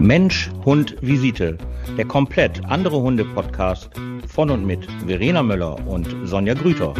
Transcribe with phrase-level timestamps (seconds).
[0.00, 1.58] Mensch, Hund, Visite.
[1.98, 3.90] Der komplett andere Hunde-Podcast
[4.26, 6.94] von und mit Verena Möller und Sonja Grüter.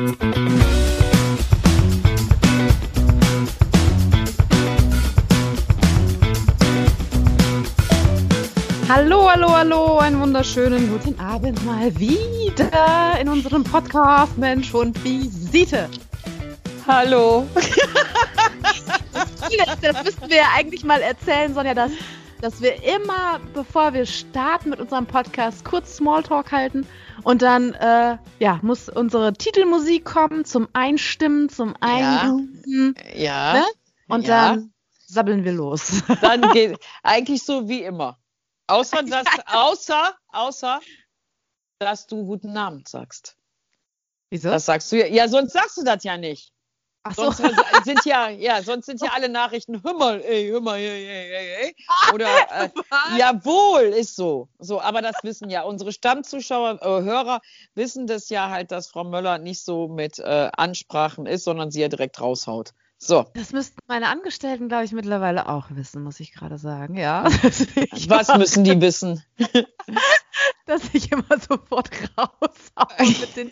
[8.86, 15.88] Hallo, hallo, hallo, einen wunderschönen guten Abend mal wieder in unserem Podcast Mensch und Visite.
[16.86, 17.46] Hallo.
[19.80, 21.92] das müssten wir ja eigentlich mal erzählen, Sonja, dass,
[22.40, 26.86] dass wir immer, bevor wir starten mit unserem Podcast, kurz Smalltalk halten
[27.22, 32.94] und dann äh, ja, muss unsere Titelmusik kommen zum Einstimmen, zum Einrufen.
[33.14, 33.52] Ja.
[33.54, 33.64] Ne?
[34.08, 34.54] Und Ja.
[34.54, 34.72] dann
[35.06, 36.02] sabbeln wir los.
[36.20, 38.18] Dann geht eigentlich so wie immer.
[38.68, 40.80] Außer dass, außer, außer,
[41.80, 43.36] dass du guten Namen sagst.
[44.30, 44.50] Wieso?
[44.50, 45.06] Das sagst du ja.
[45.06, 46.52] Ja, sonst sagst du das ja nicht.
[47.02, 47.30] Ach so.
[47.30, 51.06] Sonst sind ja, ja, sonst sind ja alle Nachrichten, hör mal, ey, hör mal, ey,
[51.06, 51.76] ey, ey, ey.
[52.14, 52.68] Oder, äh,
[53.18, 54.48] jawohl, ist so.
[54.58, 57.40] So, aber das wissen ja unsere Stammzuschauer, äh, Hörer
[57.74, 61.80] wissen das ja halt, dass Frau Möller nicht so mit äh, Ansprachen ist, sondern sie
[61.80, 62.72] ja direkt raushaut.
[62.98, 63.24] So.
[63.32, 66.98] Das müssten meine Angestellten, glaube ich, mittlerweile auch wissen, muss ich gerade sagen.
[66.98, 67.24] Ja.
[68.08, 69.24] Was müssen die wissen?
[70.66, 73.50] dass ich immer sofort raushaue mit den.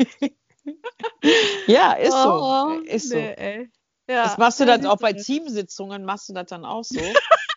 [1.67, 2.19] Ja, ist so.
[2.19, 3.17] Oh, Ist so.
[3.17, 3.71] ey.
[4.09, 4.25] Ja.
[4.25, 7.01] Das machst du dann auch bei Teamsitzungen, machst du das dann auch so?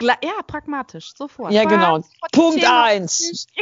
[0.00, 1.52] Ja, pragmatisch, sofort.
[1.52, 2.00] Ja, genau.
[2.32, 2.84] Punkt Thema.
[2.84, 3.46] eins.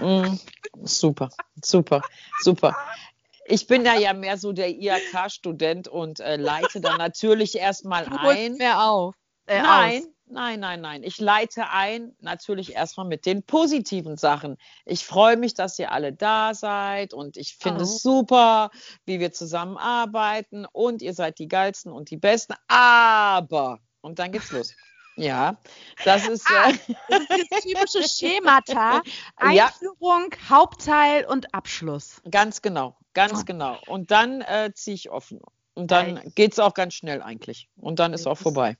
[0.00, 0.36] Mm,
[0.82, 1.28] super,
[1.62, 2.00] super,
[2.40, 2.74] super.
[3.44, 8.54] Ich bin da ja mehr so der IHK-Student und äh, leite dann natürlich erstmal ein.
[8.54, 9.14] mehr auf.
[9.46, 10.08] Äh, Nein, aus.
[10.32, 11.02] Nein, nein, nein.
[11.04, 14.56] Ich leite ein, natürlich erstmal mit den positiven Sachen.
[14.84, 17.82] Ich freue mich, dass ihr alle da seid und ich finde Oh.
[17.84, 18.70] es super,
[19.04, 22.54] wie wir zusammenarbeiten und ihr seid die geilsten und die besten.
[22.68, 24.72] Aber, und dann geht's los.
[25.14, 25.58] Ja,
[26.06, 26.48] das ist.
[26.50, 26.72] Äh,
[27.10, 29.02] Das ist das typische Schemata.
[29.52, 29.66] Ja.
[29.66, 32.22] Einführung, Hauptteil und Abschluss.
[32.30, 33.42] Ganz genau, ganz Ah.
[33.44, 33.78] genau.
[33.88, 35.40] Und dann äh, ziehe ich offen.
[35.74, 37.68] Und dann geht es auch ganz schnell eigentlich.
[37.76, 38.78] Und dann ist auch vorbei.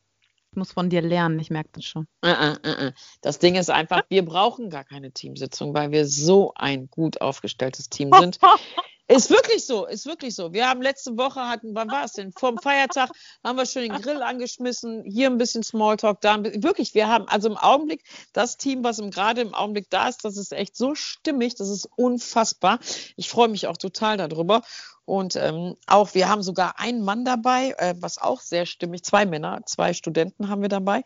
[0.52, 2.06] Ich muss von dir lernen, ich merke das schon.
[2.22, 2.92] Äh, äh, äh.
[3.22, 7.88] Das Ding ist einfach, wir brauchen gar keine Teamsitzung, weil wir so ein gut aufgestelltes
[7.88, 8.38] Team sind.
[9.12, 10.54] Ist wirklich so, ist wirklich so.
[10.54, 12.32] Wir haben letzte Woche hatten, wann war es denn?
[12.32, 13.10] Vor dem Feiertag
[13.44, 16.62] haben wir schon den Grill angeschmissen, hier ein bisschen Smalltalk, da ein bisschen.
[16.62, 20.24] Wirklich, wir haben also im Augenblick das Team, was im, gerade im Augenblick da ist,
[20.24, 22.78] das ist echt so stimmig, das ist unfassbar.
[23.16, 24.62] Ich freue mich auch total darüber.
[25.04, 29.26] Und ähm, auch, wir haben sogar einen Mann dabei, äh, was auch sehr stimmig, zwei
[29.26, 31.02] Männer, zwei Studenten haben wir dabei,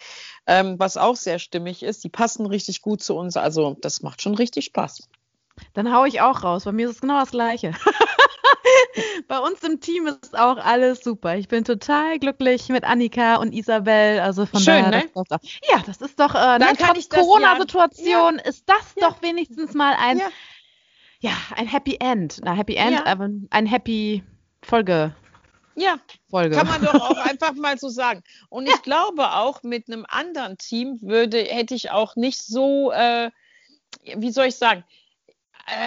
[0.46, 2.04] ähm, was auch sehr stimmig ist.
[2.04, 3.36] Die passen richtig gut zu uns.
[3.36, 5.08] Also das macht schon richtig Spaß.
[5.74, 6.64] Dann hau ich auch raus.
[6.64, 7.72] Bei mir ist es genau das Gleiche.
[9.28, 11.36] Bei uns im Team ist auch alles super.
[11.36, 14.20] Ich bin total glücklich mit Annika und Isabel.
[14.20, 15.10] Also von Schön, daher, ne?
[15.14, 15.40] das, das,
[15.70, 16.66] ja, das ist doch, äh, ne,
[17.10, 19.08] Corona-Situation ist das Ja.
[19.08, 20.28] doch wenigstens mal ein, Ja.
[21.20, 22.40] ja, ein Happy End.
[22.44, 23.06] Na, Happy End, Ja.
[23.06, 24.22] aber ein Happy
[24.62, 25.14] Folge.
[25.74, 25.96] Ja,
[26.30, 26.56] Folge.
[26.56, 28.22] kann man doch auch einfach mal so sagen.
[28.48, 33.30] Und ich glaube auch, mit einem anderen Team würde, hätte ich auch nicht so, äh,
[34.16, 34.84] wie soll ich sagen,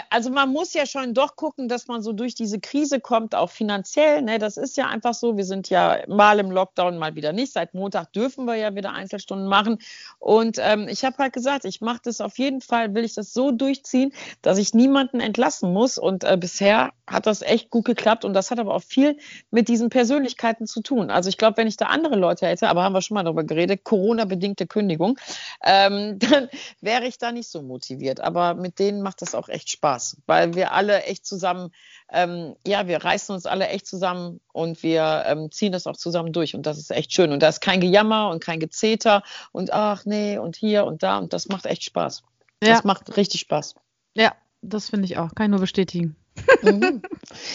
[0.10, 3.50] also man muss ja schon doch gucken, dass man so durch diese Krise kommt, auch
[3.50, 4.22] finanziell.
[4.22, 4.38] Ne?
[4.38, 5.38] Das ist ja einfach so.
[5.38, 7.54] Wir sind ja mal im Lockdown, mal wieder nicht.
[7.54, 9.80] Seit Montag dürfen wir ja wieder Einzelstunden machen.
[10.20, 13.34] Und ähm, ich habe halt gesagt, ich mache das auf jeden Fall, will ich das
[13.34, 15.98] so durchziehen, dass ich niemanden entlassen muss.
[15.98, 18.26] Und äh, bisher hat das echt gut geklappt.
[18.26, 19.18] Und das hat aber auch viel
[19.50, 21.10] mit diesen Persönlichkeiten zu tun.
[21.10, 23.46] Also ich glaube, wenn ich da andere Leute hätte, aber haben wir schon mal darüber
[23.46, 25.18] geredet, Corona-bedingte Kündigung,
[25.64, 26.50] ähm, dann
[26.82, 28.20] wäre ich da nicht so motiviert.
[28.20, 31.72] Aber mit denen macht das auch echt Spaß, weil wir alle echt zusammen,
[32.12, 36.34] ähm, ja, wir reißen uns alle echt zusammen und wir ähm, ziehen das auch zusammen
[36.34, 36.56] durch.
[36.56, 37.32] Und das ist echt schön.
[37.32, 41.18] Und da ist kein Gejammer und kein Gezeter und ach nee und hier und da.
[41.18, 42.24] Und das macht echt Spaß.
[42.64, 42.70] Ja.
[42.70, 43.76] Das macht richtig Spaß.
[44.16, 45.34] Ja, das finde ich auch.
[45.36, 46.16] Kann ich nur bestätigen.
[46.62, 47.02] Mhm.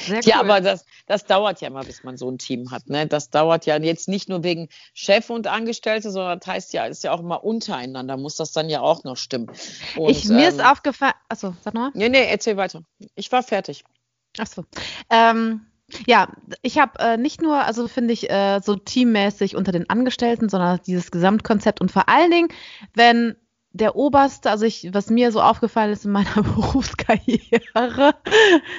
[0.09, 0.21] Cool.
[0.25, 2.89] Ja, aber das, das dauert ja immer, bis man so ein Team hat.
[2.89, 3.07] Ne?
[3.07, 7.05] Das dauert ja jetzt nicht nur wegen Chef und Angestellte, sondern das heißt ja, ist
[7.05, 9.51] ja auch immer untereinander, muss das dann ja auch noch stimmen.
[9.97, 11.15] Und, ich, mir ist ähm, aufgefallen.
[11.29, 11.91] Achso, sag nochmal.
[11.95, 12.83] Nee, nee, erzähl weiter.
[13.15, 13.85] Ich war fertig.
[14.39, 14.65] Ach so.
[15.11, 15.67] Ähm,
[16.07, 16.29] ja,
[16.63, 20.81] ich habe äh, nicht nur, also finde ich, äh, so teammäßig unter den Angestellten, sondern
[20.87, 22.49] dieses Gesamtkonzept und vor allen Dingen,
[22.95, 23.37] wenn
[23.75, 28.15] der Oberste, also ich, was mir so aufgefallen ist in meiner Berufskarriere,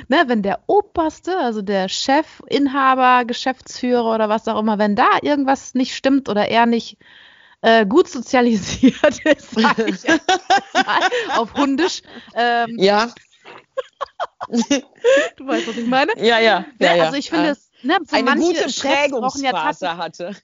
[0.07, 5.19] ne, wenn der Oberste, also der Chef, Inhaber, Geschäftsführer oder was auch immer, wenn da
[5.21, 6.97] irgendwas nicht stimmt oder er nicht
[7.61, 10.99] äh, gut sozialisiert ist, sag ich mal,
[11.37, 12.01] auf Hundisch,
[12.33, 13.09] ähm, Ja,
[14.47, 16.13] du weißt, was ich meine.
[16.17, 16.59] ja, ja.
[16.79, 17.03] Ne, ja, ja.
[17.05, 20.43] also ich finde Äh, es, ne, so eine manche gute Chefs brauchen ja tatsächlich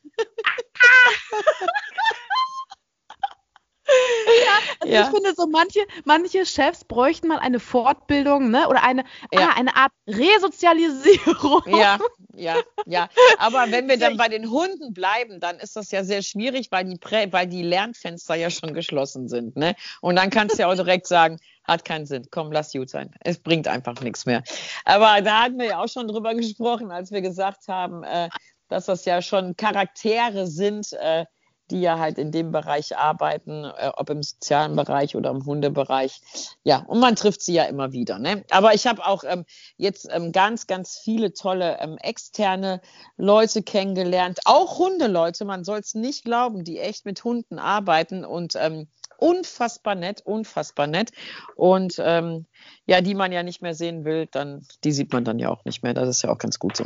[3.91, 4.88] Hatte.
[4.89, 5.01] ja.
[5.01, 8.67] ich finde so manche, manche Chefs bräuchten mal eine Fortbildung, ne?
[8.67, 9.49] Oder eine, ja.
[9.49, 11.61] ah, eine Art Resozialisierung.
[11.67, 11.99] Ja,
[12.33, 12.55] ja,
[12.85, 13.09] ja.
[13.38, 16.85] Aber wenn wir dann bei den Hunden bleiben, dann ist das ja sehr schwierig, weil
[16.85, 19.55] die, Prä weil die Lernfenster ja schon geschlossen sind.
[19.55, 19.75] Ne?
[20.01, 22.27] Und dann kannst du ja auch direkt sagen, hat keinen Sinn.
[22.31, 23.11] Komm, lass gut sein.
[23.21, 24.44] Es bringt einfach nichts mehr.
[24.85, 28.29] Aber da hatten wir ja auch schon drüber gesprochen, als wir gesagt haben, äh,
[28.67, 31.25] dass das ja schon Charaktere sind, äh,
[31.71, 36.21] die ja halt in dem Bereich arbeiten, äh, ob im sozialen Bereich oder im Hundebereich.
[36.63, 38.19] Ja, und man trifft sie ja immer wieder.
[38.19, 38.44] Ne?
[38.51, 39.45] Aber ich habe auch ähm,
[39.77, 42.81] jetzt ähm, ganz, ganz viele tolle ähm, externe
[43.18, 48.56] Leute kennengelernt, auch Hundeleute, man soll es nicht glauben, die echt mit Hunden arbeiten und
[48.56, 48.88] ähm,
[49.18, 51.12] unfassbar nett, unfassbar nett.
[51.56, 52.45] Und ähm,
[52.85, 55.63] ja, die man ja nicht mehr sehen will, dann die sieht man dann ja auch
[55.63, 55.94] nicht mehr.
[55.94, 56.85] Das ist ja auch ganz gut so.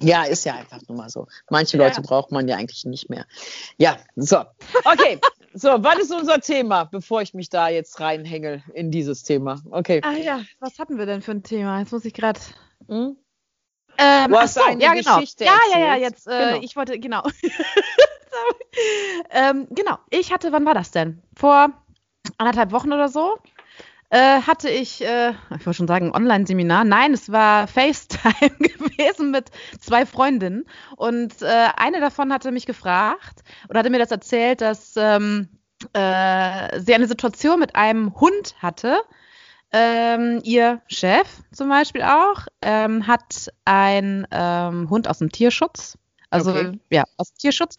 [0.00, 1.26] Ja, ist ja einfach nur mal so.
[1.50, 2.02] Manche Leute ja.
[2.02, 3.26] braucht man ja eigentlich nicht mehr.
[3.78, 4.44] Ja, so.
[4.84, 5.20] Okay.
[5.56, 9.62] So, was ist unser Thema, bevor ich mich da jetzt reinhänge in dieses Thema?
[9.70, 10.00] Okay.
[10.02, 11.78] Ah ja, was hatten wir denn für ein Thema?
[11.78, 12.40] Jetzt muss ich gerade.
[12.88, 13.16] Hm?
[13.96, 15.20] Ähm, du hast so, eine ja, genau.
[15.20, 16.60] Geschichte Ja, ja, ja, jetzt, äh, genau.
[16.60, 17.22] ich wollte, genau.
[19.30, 21.22] ähm, genau, ich hatte, wann war das denn?
[21.36, 21.70] Vor
[22.36, 23.38] anderthalb Wochen oder so?
[24.14, 26.84] Äh, hatte ich, äh, ich wollte schon sagen, ein Online-Seminar.
[26.84, 29.50] Nein, es war FaceTime gewesen mit
[29.80, 30.66] zwei Freundinnen.
[30.94, 35.48] Und äh, eine davon hatte mich gefragt oder hatte mir das erzählt, dass ähm,
[35.94, 39.00] äh, sie eine Situation mit einem Hund hatte.
[39.72, 45.98] Ähm, ihr Chef zum Beispiel auch ähm, hat einen ähm, Hund aus dem Tierschutz.
[46.30, 46.78] Also okay.
[46.88, 47.78] ja, aus dem Tierschutz.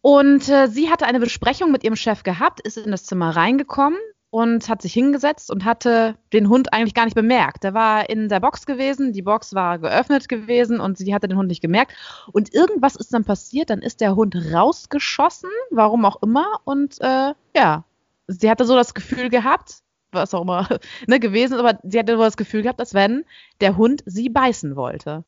[0.00, 4.00] Und äh, sie hatte eine Besprechung mit ihrem Chef gehabt, ist in das Zimmer reingekommen
[4.32, 7.64] und hat sich hingesetzt und hatte den Hund eigentlich gar nicht bemerkt.
[7.64, 11.36] Der war in der Box gewesen, die Box war geöffnet gewesen und sie hatte den
[11.36, 11.92] Hund nicht gemerkt.
[12.32, 16.46] Und irgendwas ist dann passiert, dann ist der Hund rausgeschossen, warum auch immer.
[16.64, 17.84] Und äh, ja,
[18.26, 19.82] sie hatte so das Gefühl gehabt,
[20.12, 20.66] was auch immer
[21.06, 23.26] ne, gewesen ist, aber sie hatte so das Gefühl gehabt, als wenn
[23.60, 25.24] der Hund sie beißen wollte.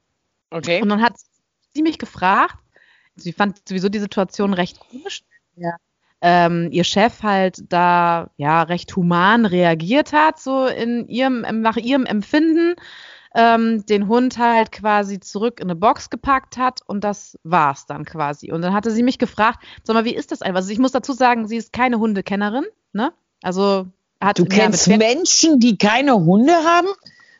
[0.48, 0.80] Okay.
[0.80, 1.16] Und dann hat
[1.74, 2.56] sie mich gefragt,
[3.16, 5.24] sie fand sowieso die Situation recht komisch.
[5.56, 5.76] Ja
[6.26, 12.06] ähm, ihr Chef halt da ja recht human reagiert hat, so in ihrem, nach ihrem
[12.06, 12.76] Empfinden,
[13.34, 18.06] ähm, den Hund halt quasi zurück in eine Box gepackt hat und das war's dann
[18.06, 18.52] quasi.
[18.52, 20.60] Und dann hatte sie mich gefragt, sag mal, wie ist das einfach?
[20.60, 23.12] Also ich muss dazu sagen, sie ist keine Hundekennerin, ne?
[23.42, 23.86] Also
[24.18, 26.88] hat Du kennst Menschen, die keine Hunde haben?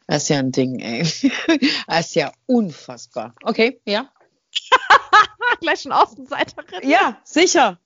[0.06, 1.04] Das ist ja ein Ding, ey.
[1.87, 3.34] Das ist ja unfassbar.
[3.42, 4.10] Okay, ja.
[5.60, 6.87] Gleich schon Außenseiterin.
[6.87, 7.78] Ja, sicher.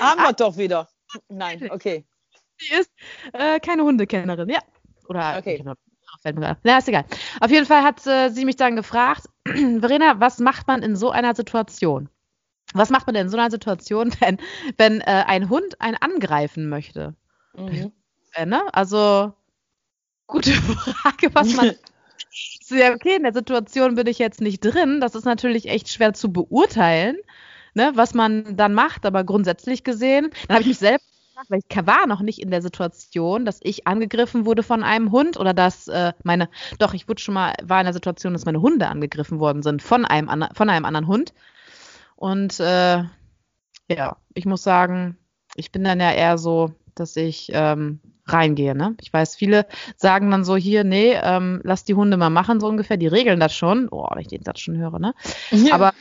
[0.00, 0.32] Haben wir ah.
[0.32, 0.88] doch wieder.
[1.28, 2.04] Nein, okay.
[2.58, 2.90] Sie ist
[3.32, 4.60] äh, keine Hundekennerin, ja.
[5.08, 5.62] Oder okay.
[6.64, 7.04] Ja, ist egal.
[7.40, 11.10] Auf jeden Fall hat äh, sie mich dann gefragt, Verena, was macht man in so
[11.10, 12.08] einer Situation?
[12.74, 14.38] Was macht man denn in so einer Situation, wenn,
[14.76, 17.14] wenn äh, ein Hund einen angreifen möchte?
[17.54, 17.92] Mhm.
[18.34, 18.62] Äh, ne?
[18.72, 19.32] Also,
[20.26, 21.74] gute Frage, was man.
[22.68, 25.00] ja, okay, in der Situation bin ich jetzt nicht drin.
[25.00, 27.16] Das ist natürlich echt schwer zu beurteilen
[27.74, 31.60] ne, was man dann macht, aber grundsätzlich gesehen, dann habe ich mich selbst gefragt, weil
[31.66, 35.54] ich war noch nicht in der Situation, dass ich angegriffen wurde von einem Hund oder
[35.54, 36.48] dass äh, meine,
[36.78, 39.82] doch, ich wurde schon mal, war in der Situation, dass meine Hunde angegriffen worden sind
[39.82, 41.32] von einem, von einem anderen Hund.
[42.16, 43.02] Und äh,
[43.88, 45.16] ja, ich muss sagen,
[45.56, 48.74] ich bin dann ja eher so, dass ich ähm, reingehe.
[48.74, 48.94] Ne?
[49.00, 49.66] Ich weiß, viele
[49.96, 52.96] sagen dann so hier, nee, ähm, lass die Hunde mal machen, so ungefähr.
[52.96, 53.88] Die regeln das schon.
[53.90, 55.14] Oh, wenn ich den Satz schon höre, ne?
[55.50, 55.74] Ja.
[55.74, 55.92] Aber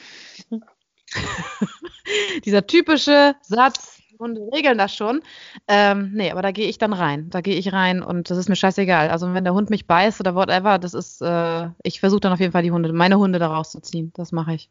[2.46, 5.22] Dieser typische Satz, Hunde regeln das schon.
[5.68, 7.30] Ähm, nee, aber da gehe ich dann rein.
[7.30, 9.10] Da gehe ich rein und das ist mir scheißegal.
[9.10, 12.40] Also wenn der Hund mich beißt oder whatever, das ist, äh, ich versuche dann auf
[12.40, 14.14] jeden Fall die Hunde, meine Hunde da rauszuziehen.
[14.16, 14.70] Das mache ich.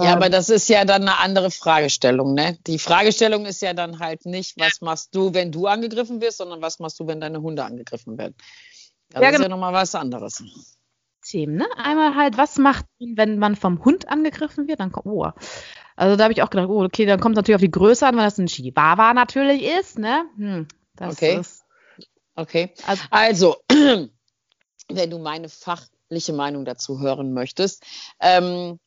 [0.00, 2.58] Ja, aber das ist ja dann eine andere Fragestellung, ne?
[2.66, 6.60] Die Fragestellung ist ja dann halt nicht, was machst du, wenn du angegriffen wirst, sondern
[6.62, 8.34] was machst du, wenn deine Hunde angegriffen werden.
[9.10, 9.44] Das ja, ist genau.
[9.44, 10.42] ja nochmal was anderes.
[11.34, 11.66] Themen, ne?
[11.76, 14.78] Einmal halt, was macht man, wenn man vom Hund angegriffen wird?
[14.78, 15.28] Dann kommt, oh.
[15.96, 18.06] Also da habe ich auch gedacht, oh, okay, dann kommt es natürlich auf die Größe
[18.06, 20.26] an, wenn das ein Chihuahua natürlich ist, ne?
[20.36, 20.68] Hm,
[21.00, 21.40] okay.
[21.40, 21.64] Ist,
[22.36, 22.72] okay.
[22.86, 23.56] Also, also,
[24.88, 27.84] wenn du meine fachliche Meinung dazu hören möchtest,
[28.20, 28.78] ähm,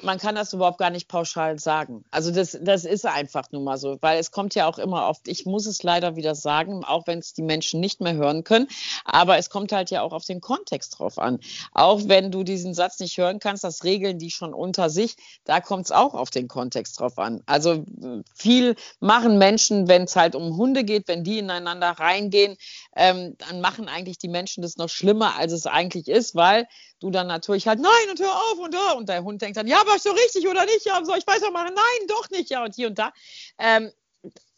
[0.00, 2.04] man kann das überhaupt gar nicht pauschal sagen.
[2.10, 5.28] Also das, das ist einfach nun mal so, weil es kommt ja auch immer oft,
[5.28, 8.68] ich muss es leider wieder sagen, auch wenn es die Menschen nicht mehr hören können,
[9.04, 11.40] aber es kommt halt ja auch auf den Kontext drauf an.
[11.72, 15.60] Auch wenn du diesen Satz nicht hören kannst, das regeln die schon unter sich, da
[15.60, 17.42] kommt es auch auf den Kontext drauf an.
[17.46, 17.84] Also
[18.34, 22.56] viel machen Menschen, wenn es halt um Hunde geht, wenn die ineinander reingehen,
[22.96, 26.66] ähm, dann machen eigentlich die Menschen das noch schlimmer, als es eigentlich ist, weil
[27.02, 28.96] du dann natürlich halt, nein, und hör auf und hör.
[28.96, 30.84] Und der Hund denkt dann, ja, ich so richtig oder nicht?
[30.84, 31.74] Ja, soll ich weitermachen?
[31.74, 32.50] Nein, doch nicht.
[32.50, 33.12] Ja, und hier und da.
[33.58, 33.92] Ähm,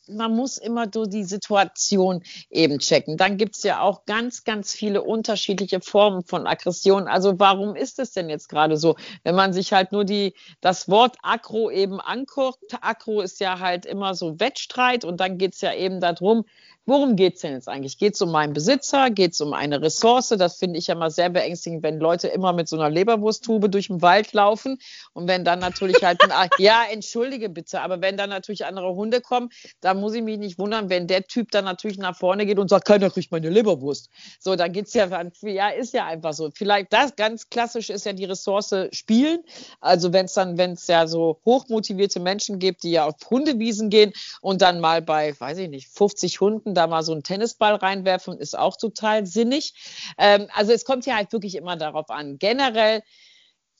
[0.08, 3.16] man muss immer so die Situation eben checken.
[3.16, 7.08] Dann gibt es ja auch ganz, ganz viele unterschiedliche Formen von Aggression.
[7.08, 8.96] Also warum ist es denn jetzt gerade so?
[9.22, 13.86] Wenn man sich halt nur die, das Wort Aggro eben anguckt, Aggro ist ja halt
[13.86, 16.44] immer so Wettstreit und dann geht es ja eben darum,
[16.86, 17.96] Worum geht es denn jetzt eigentlich?
[17.96, 19.08] Geht es um meinen Besitzer?
[19.08, 20.28] Geht es um eine Ressource?
[20.28, 23.86] Das finde ich ja mal sehr beängstigend, wenn Leute immer mit so einer Leberwursttube durch
[23.86, 24.78] den Wald laufen
[25.14, 29.22] und wenn dann natürlich halt, ein, ja, entschuldige bitte, aber wenn dann natürlich andere Hunde
[29.22, 29.48] kommen,
[29.80, 32.68] da muss ich mich nicht wundern, wenn der Typ dann natürlich nach vorne geht und
[32.68, 34.10] sagt, keiner kriegt meine Leberwurst.
[34.38, 35.06] So, dann geht es ja,
[35.42, 36.50] ja, ist ja einfach so.
[36.54, 39.42] Vielleicht das ganz klassisch ist ja die Ressource Spielen.
[39.80, 43.88] Also wenn es dann, wenn es ja so hochmotivierte Menschen gibt, die ja auf Hundewiesen
[43.88, 44.12] gehen
[44.42, 48.38] und dann mal bei, weiß ich nicht, 50 Hunden da mal so einen Tennisball reinwerfen,
[48.38, 49.74] ist auch total sinnig.
[50.18, 52.38] Ähm, also es kommt ja halt wirklich immer darauf an.
[52.38, 53.02] Generell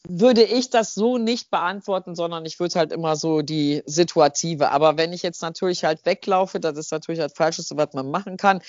[0.07, 4.71] würde ich das so nicht beantworten, sondern ich würde halt immer so die Situative.
[4.71, 8.37] Aber wenn ich jetzt natürlich halt weglaufe, das ist natürlich halt Falsches, was man machen
[8.37, 8.61] kann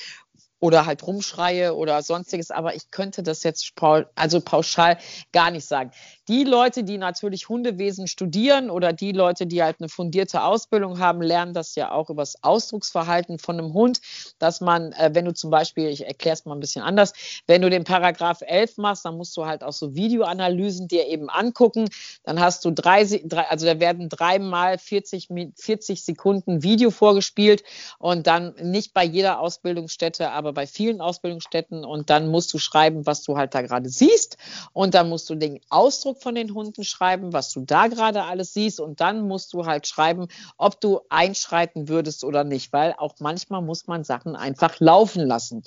[0.65, 3.71] oder halt rumschreie oder sonstiges, aber ich könnte das jetzt
[4.15, 4.97] also pauschal
[5.31, 5.91] gar nicht sagen.
[6.27, 11.21] Die Leute, die natürlich Hundewesen studieren oder die Leute, die halt eine fundierte Ausbildung haben,
[11.21, 14.01] lernen das ja auch über das Ausdrucksverhalten von einem Hund,
[14.39, 17.13] dass man, äh, wenn du zum Beispiel, ich erkläre es mal ein bisschen anders,
[17.45, 21.29] wenn du den Paragraph 11 machst, dann musst du halt auch so Videoanalysen dir eben
[21.29, 21.89] angucken.
[22.23, 27.63] Dann hast du drei, drei also da werden dreimal 40, 40 Sekunden Video vorgespielt
[27.99, 33.05] und dann nicht bei jeder Ausbildungsstätte, aber bei vielen Ausbildungsstätten und dann musst du schreiben,
[33.05, 34.37] was du halt da gerade siehst
[34.73, 38.55] und dann musst du den Ausdruck von den Hunden schreiben, was du da gerade alles
[38.55, 43.13] siehst und dann musst du halt schreiben, ob du einschreiten würdest oder nicht, weil auch
[43.19, 45.63] manchmal muss man Sachen einfach laufen lassen.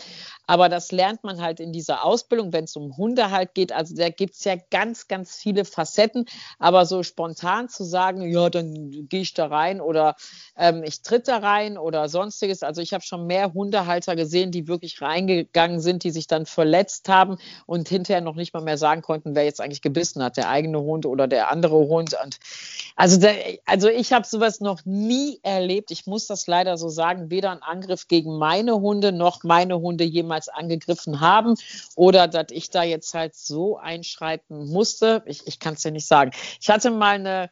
[0.46, 3.70] Aber das lernt man halt in dieser Ausbildung, wenn es um Hunde halt geht.
[3.70, 6.24] Also da gibt es ja ganz, ganz viele Facetten.
[6.58, 10.16] Aber so spontan zu sagen, ja, dann gehe ich da rein oder
[10.56, 12.62] ähm, ich tritt da rein oder sonstiges.
[12.62, 17.08] Also ich habe schon mehr Hundehalter gesehen, die wirklich reingegangen sind, die sich dann verletzt
[17.08, 20.48] haben und hinterher noch nicht mal mehr sagen konnten, wer jetzt eigentlich gebissen hat, der
[20.48, 22.16] eigene Hund oder der andere Hund.
[22.22, 22.38] Und
[22.94, 23.28] also, da,
[23.66, 25.90] also ich habe sowas noch nie erlebt.
[25.90, 27.30] Ich muss das leider so sagen.
[27.30, 31.54] Weder ein Angriff gegen meine Hunde noch meine Hunde jemals jemals angegriffen haben
[31.96, 35.22] oder dass ich da jetzt halt so einschreiten musste.
[35.26, 36.32] Ich, ich kann es dir nicht sagen.
[36.60, 37.50] Ich hatte mal eine,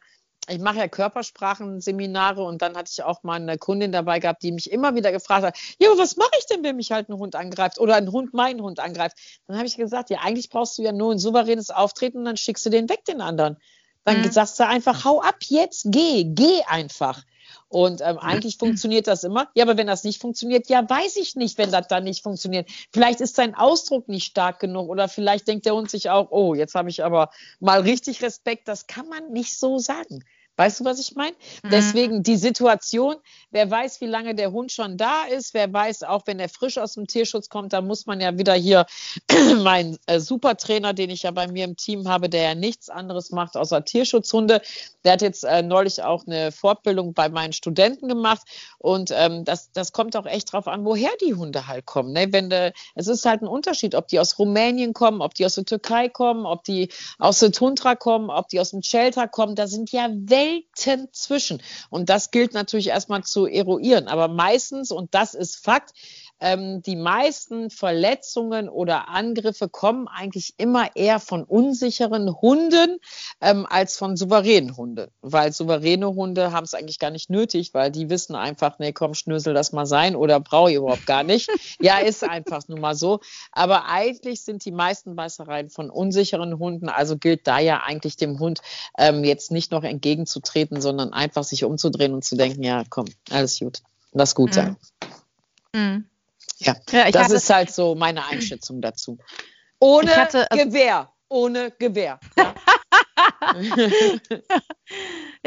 [0.49, 4.51] ich mache ja Körpersprachenseminare und dann hatte ich auch mal eine Kundin dabei gehabt, die
[4.51, 7.35] mich immer wieder gefragt hat, ja, was mache ich denn, wenn mich halt ein Hund
[7.35, 9.17] angreift oder ein Hund meinen Hund angreift?
[9.47, 12.37] Dann habe ich gesagt, ja, eigentlich brauchst du ja nur ein souveränes Auftreten und dann
[12.37, 13.57] schickst du den weg, den anderen.
[14.05, 14.31] Dann mhm.
[14.31, 17.23] sagst du einfach, hau ab jetzt, geh, geh einfach.
[17.69, 19.49] Und ähm, eigentlich funktioniert das immer.
[19.53, 22.69] Ja, aber wenn das nicht funktioniert, ja, weiß ich nicht, wenn das dann nicht funktioniert.
[22.93, 26.53] Vielleicht ist sein Ausdruck nicht stark genug oder vielleicht denkt der Hund sich auch, oh,
[26.53, 28.69] jetzt habe ich aber mal richtig Respekt.
[28.69, 30.23] Das kann man nicht so sagen.
[30.57, 31.35] Weißt du, was ich meine?
[31.61, 31.69] Mhm.
[31.69, 33.15] Deswegen die Situation,
[33.51, 36.79] wer weiß, wie lange der Hund schon da ist, wer weiß, auch wenn er frisch
[36.79, 38.87] aus dem Tierschutz kommt, da muss man ja wieder hier
[39.61, 43.29] mein äh, Supertrainer, den ich ja bei mir im Team habe, der ja nichts anderes
[43.29, 44.61] macht außer Tierschutzhunde,
[45.03, 48.41] der hat jetzt äh, neulich auch eine Fortbildung bei meinen Studenten gemacht
[48.79, 52.13] und ähm, das, das kommt auch echt drauf an, woher die Hunde halt kommen.
[52.13, 52.33] Ne?
[52.33, 55.53] Wenn de, es ist halt ein Unterschied, ob die aus Rumänien kommen, ob die aus
[55.53, 59.53] der Türkei kommen, ob die aus der Tundra kommen, ob die aus dem Shelter kommen.
[59.53, 61.61] Da sind ja Welt Welten zwischen.
[61.89, 64.07] Und das gilt natürlich erstmal zu eruieren.
[64.07, 65.91] Aber meistens, und das ist Fakt,
[66.39, 72.99] ähm, die meisten Verletzungen oder Angriffe kommen eigentlich immer eher von unsicheren Hunden
[73.41, 75.07] ähm, als von souveränen Hunden.
[75.21, 79.13] Weil souveräne Hunde haben es eigentlich gar nicht nötig, weil die wissen einfach, nee, komm,
[79.13, 81.49] schnösel das mal sein oder brauche ich überhaupt gar nicht.
[81.81, 83.19] ja, ist einfach nun mal so.
[83.51, 86.89] Aber eigentlich sind die meisten Beißereien von unsicheren Hunden.
[86.89, 88.61] Also gilt da ja eigentlich dem Hund
[88.97, 93.59] ähm, jetzt nicht noch entgegenzutreten, sondern einfach sich umzudrehen und zu denken, ja, komm, alles
[93.59, 93.81] gut.
[94.13, 94.77] Lass gut sein.
[95.73, 95.79] Mhm.
[95.79, 96.05] Mhm.
[96.57, 99.17] Ja, ja das ist halt so meine Einschätzung dazu.
[99.79, 102.19] Ohne hatte, Gewehr, ohne Gewehr.
[102.37, 102.55] Ja.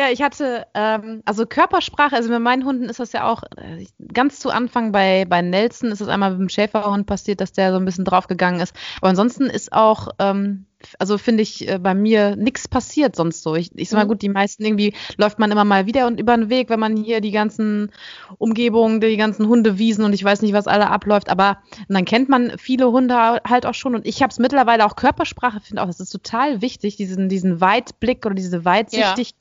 [0.00, 3.84] ja, ich hatte, ähm, also Körpersprache, also bei meinen Hunden ist das ja auch äh,
[4.12, 7.72] ganz zu Anfang bei, bei Nelson ist es einmal mit dem Schäferhund passiert, dass der
[7.72, 8.74] so ein bisschen draufgegangen ist.
[9.00, 10.66] Aber ansonsten ist auch ähm,
[10.98, 13.54] also finde ich äh, bei mir nichts passiert sonst so.
[13.54, 14.08] Ich, ich sag mal mhm.
[14.08, 16.96] gut, die meisten irgendwie läuft man immer mal wieder und über den Weg, wenn man
[16.96, 17.90] hier die ganzen
[18.38, 22.52] Umgebungen, die ganzen Hundewiesen und ich weiß nicht, was alle abläuft, aber dann kennt man
[22.58, 26.00] viele Hunde halt auch schon und ich habe es mittlerweile auch Körpersprache, finde auch, das
[26.00, 29.39] ist total wichtig, diesen, diesen Weitblick oder diese Weitsichtigkeit ja.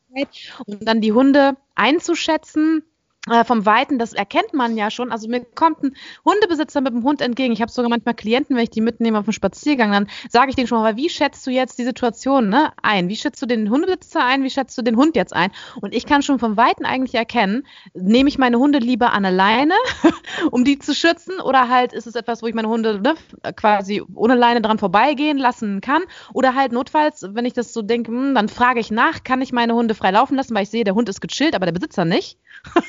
[0.66, 2.84] Und dann die Hunde einzuschätzen
[3.46, 5.12] vom Weiten, das erkennt man ja schon.
[5.12, 5.96] Also mir kommt ein
[6.26, 7.54] Hundebesitzer mit dem Hund entgegen.
[7.54, 10.56] Ich habe sogar manchmal Klienten, wenn ich die mitnehme auf den Spaziergang, dann sage ich
[10.56, 13.10] denen schon mal, wie schätzt du jetzt die Situation ne, ein?
[13.10, 14.44] Wie schätzt du den Hundebesitzer ein?
[14.44, 15.52] Wie schätzt du den Hund jetzt ein?
[15.82, 19.36] Und ich kann schon vom Weiten eigentlich erkennen, nehme ich meine Hunde lieber an eine
[19.36, 19.74] Leine,
[20.52, 23.16] um die zu schützen, oder halt ist es etwas, wo ich meine Hunde ne,
[23.56, 28.12] quasi ohne Leine dran vorbeigehen lassen kann, oder halt notfalls, wenn ich das so denke,
[28.12, 30.84] hm, dann frage ich nach, kann ich meine Hunde frei laufen lassen, weil ich sehe,
[30.84, 32.38] der Hund ist gechillt, aber der Besitzer nicht.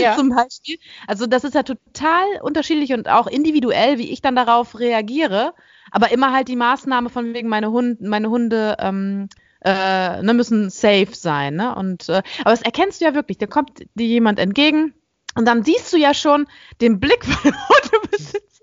[0.00, 0.14] ja.
[0.16, 0.78] zum Beispiel.
[1.06, 5.54] Also das ist ja total unterschiedlich und auch individuell, wie ich dann darauf reagiere.
[5.90, 9.28] Aber immer halt die Maßnahme von wegen meine Hunde, meine Hunde ähm,
[9.64, 11.56] äh, ne, müssen safe sein.
[11.56, 11.74] Ne?
[11.74, 13.38] Und äh, aber das erkennst du ja wirklich.
[13.38, 14.94] Da kommt dir jemand entgegen
[15.36, 16.46] und dann siehst du ja schon
[16.80, 18.53] den Blick von Hundebesitzer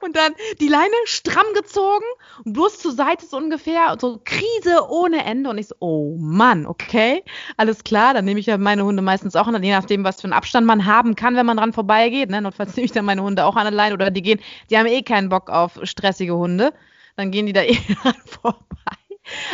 [0.00, 2.04] und dann die Leine stramm gezogen
[2.44, 5.50] und bloß zur Seite so ungefähr, so Krise ohne Ende.
[5.50, 7.22] Und ich so, oh Mann, okay,
[7.56, 8.14] alles klar.
[8.14, 10.66] Dann nehme ich ja meine Hunde meistens auch an, je nachdem, was für einen Abstand
[10.66, 12.30] man haben kann, wenn man dran vorbeigeht.
[12.30, 12.40] Ne?
[12.40, 14.40] Notfalls nehme ich dann meine Hunde auch an der Leine oder die gehen,
[14.70, 16.72] die haben eh keinen Bock auf stressige Hunde.
[17.16, 18.96] Dann gehen die da eh dran vorbei.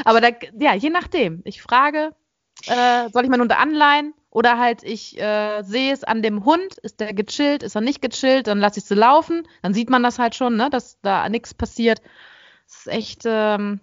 [0.04, 1.42] Aber da, ja, je nachdem.
[1.44, 2.12] Ich frage,
[2.66, 4.14] äh, soll ich meine Hunde anleihen?
[4.36, 8.02] Oder halt, ich äh, sehe es an dem Hund, ist der gechillt, ist er nicht
[8.02, 9.48] gechillt, dann lasse ich sie laufen.
[9.62, 12.02] Dann sieht man das halt schon, ne, dass da nichts passiert.
[12.66, 13.22] Das ist echt.
[13.24, 13.80] Ähm,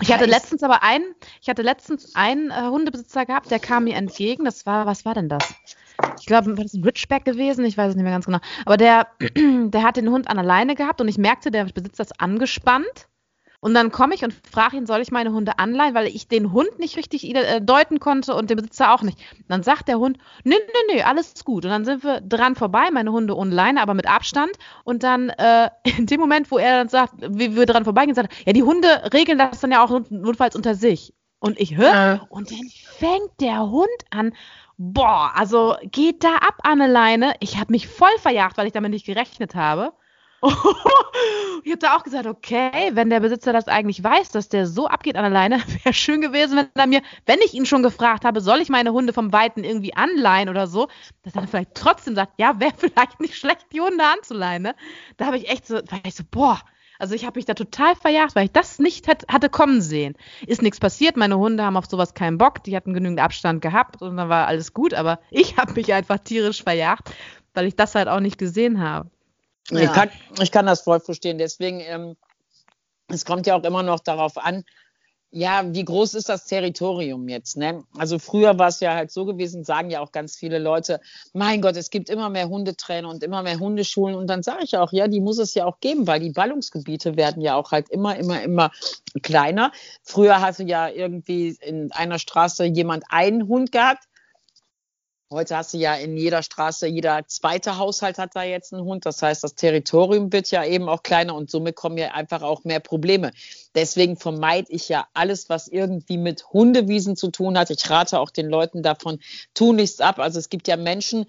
[0.00, 3.94] ich hatte letztens aber einen, ich hatte letztens einen äh, Hundebesitzer gehabt, der kam mir
[3.94, 4.44] entgegen.
[4.44, 5.54] Das war, was war denn das?
[6.18, 7.64] Ich glaube, war das ein Ridgeback gewesen?
[7.64, 8.40] Ich weiß es nicht mehr ganz genau.
[8.66, 9.06] Aber der,
[9.36, 13.06] der hat den Hund an der Leine gehabt und ich merkte, der Besitzer ist angespannt.
[13.64, 16.52] Und dann komme ich und frage ihn, soll ich meine Hunde anleihen, weil ich den
[16.52, 19.18] Hund nicht richtig äh, deuten konnte und den Besitzer auch nicht.
[19.38, 21.64] Und dann sagt der Hund, nö, nö, nö, alles gut.
[21.64, 24.50] Und dann sind wir dran vorbei, meine Hunde ohne Leine, aber mit Abstand.
[24.82, 28.32] Und dann äh, in dem Moment, wo er dann sagt, wie wir dran vorbeigehen, sagt
[28.40, 31.14] er, ja, die Hunde regeln das dann ja auch notfalls unter sich.
[31.38, 32.18] Und ich höre, äh.
[32.30, 34.32] und dann fängt der Hund an,
[34.76, 37.34] boah, also geht da ab an eine Leine.
[37.38, 39.92] Ich habe mich voll verjagt, weil ich damit nicht gerechnet habe.
[41.64, 44.88] Ich habe da auch gesagt, okay, wenn der Besitzer das eigentlich weiß, dass der so
[44.88, 48.24] abgeht an der Leine, wäre schön gewesen, wenn er mir, wenn ich ihn schon gefragt
[48.24, 50.88] habe, soll ich meine Hunde vom Weiten irgendwie anleihen oder so,
[51.22, 54.62] dass er dann vielleicht trotzdem sagt, ja, wäre vielleicht nicht schlecht, die Hunde anzuleihen.
[54.62, 54.74] Ne?
[55.16, 56.60] Da habe ich echt so, war ich so, boah,
[56.98, 60.14] also ich habe mich da total verjagt, weil ich das nicht hat, hatte kommen sehen.
[60.46, 64.02] Ist nichts passiert, meine Hunde haben auf sowas keinen Bock, die hatten genügend Abstand gehabt
[64.02, 67.12] und dann war alles gut, aber ich habe mich einfach tierisch verjagt,
[67.54, 69.08] weil ich das halt auch nicht gesehen habe.
[69.70, 69.80] Ja.
[69.80, 71.38] Ich, kann, ich kann das voll verstehen.
[71.38, 72.16] Deswegen, ähm,
[73.08, 74.64] es kommt ja auch immer noch darauf an,
[75.34, 77.56] ja, wie groß ist das Territorium jetzt?
[77.56, 77.84] Ne?
[77.96, 81.00] Also früher war es ja halt so gewesen, sagen ja auch ganz viele Leute,
[81.32, 84.14] mein Gott, es gibt immer mehr Hundetrainer und immer mehr Hundeschulen.
[84.14, 87.16] Und dann sage ich auch, ja, die muss es ja auch geben, weil die Ballungsgebiete
[87.16, 88.70] werden ja auch halt immer, immer, immer
[89.22, 89.72] kleiner.
[90.02, 94.04] Früher hatte ja irgendwie in einer Straße jemand einen Hund gehabt.
[95.32, 99.06] Heute hast du ja in jeder Straße, jeder zweite Haushalt hat da jetzt einen Hund.
[99.06, 102.64] Das heißt, das Territorium wird ja eben auch kleiner und somit kommen ja einfach auch
[102.64, 103.32] mehr Probleme.
[103.74, 107.70] Deswegen vermeide ich ja alles, was irgendwie mit Hundewiesen zu tun hat.
[107.70, 109.18] Ich rate auch den Leuten davon,
[109.54, 110.18] tu nichts ab.
[110.18, 111.26] Also es gibt ja Menschen,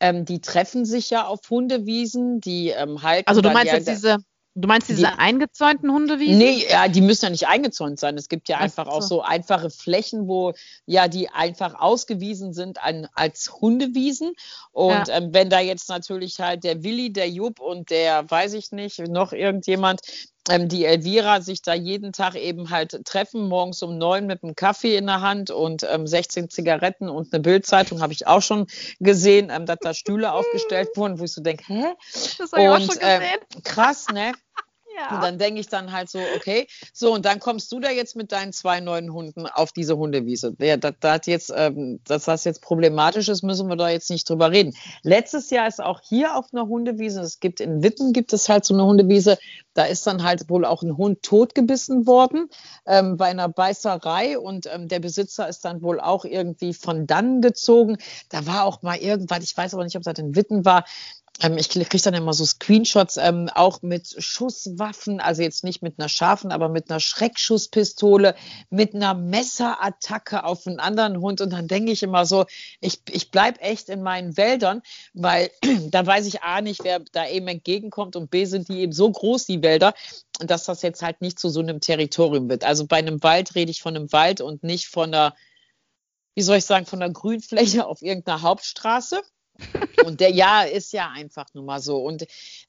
[0.00, 3.28] ähm, die treffen sich ja auf Hundewiesen, die ähm, halten.
[3.28, 4.18] Also du meinst jetzt diese
[4.60, 6.38] Du meinst diese die, eingezäunten Hundewiesen?
[6.38, 8.16] Nee, ja, die müssen ja nicht eingezäunt sein.
[8.16, 8.90] Es gibt ja einfach so.
[8.90, 10.52] auch so einfache Flächen, wo
[10.84, 14.32] ja die einfach ausgewiesen sind an, als Hundewiesen.
[14.72, 15.16] Und ja.
[15.16, 18.98] ähm, wenn da jetzt natürlich halt der Willi, der Jupp und der, weiß ich nicht,
[18.98, 20.00] noch irgendjemand,
[20.48, 24.54] ähm, die Elvira sich da jeden Tag eben halt treffen, morgens um neun mit einem
[24.54, 28.66] Kaffee in der Hand und ähm, 16 Zigaretten und eine Bildzeitung habe ich auch schon
[29.00, 31.84] gesehen, ähm, dass da Stühle aufgestellt wurden, wo ich so denke, hä?
[32.38, 33.62] Das habe ich auch schon ähm, gesehen.
[33.64, 34.32] Krass, ne?
[34.98, 35.14] Ja.
[35.14, 38.16] Und dann denke ich dann halt so, okay, so und dann kommst du da jetzt
[38.16, 40.56] mit deinen zwei neuen Hunden auf diese Hundewiese.
[40.58, 44.28] Ja, das, das jetzt, ähm, dass das jetzt problematisch ist, müssen wir da jetzt nicht
[44.28, 44.74] drüber reden.
[45.02, 48.64] Letztes Jahr ist auch hier auf einer Hundewiese, es gibt in Witten gibt es halt
[48.64, 49.38] so eine Hundewiese,
[49.74, 52.48] da ist dann halt wohl auch ein Hund totgebissen worden
[52.86, 57.40] ähm, bei einer Beißerei und ähm, der Besitzer ist dann wohl auch irgendwie von dann
[57.40, 57.98] gezogen.
[58.30, 60.84] Da war auch mal irgendwann, ich weiß aber nicht, ob das in Witten war,
[61.40, 66.08] ich kriege dann immer so Screenshots, ähm, auch mit Schusswaffen, also jetzt nicht mit einer
[66.08, 68.34] scharfen, aber mit einer Schreckschusspistole,
[68.70, 71.40] mit einer Messerattacke auf einen anderen Hund.
[71.40, 72.46] Und dann denke ich immer so,
[72.80, 74.82] ich, ich bleibe echt in meinen Wäldern,
[75.14, 75.50] weil
[75.90, 79.10] da weiß ich A nicht, wer da eben entgegenkommt und B sind die eben so
[79.10, 79.94] groß, die Wälder,
[80.40, 82.64] dass das jetzt halt nicht zu so einem Territorium wird.
[82.64, 85.36] Also bei einem Wald rede ich von einem Wald und nicht von einer,
[86.34, 89.22] wie soll ich sagen, von einer Grünfläche auf irgendeiner Hauptstraße.
[90.04, 91.98] Und der ja ist ja einfach nur mal so.
[91.98, 92.26] Und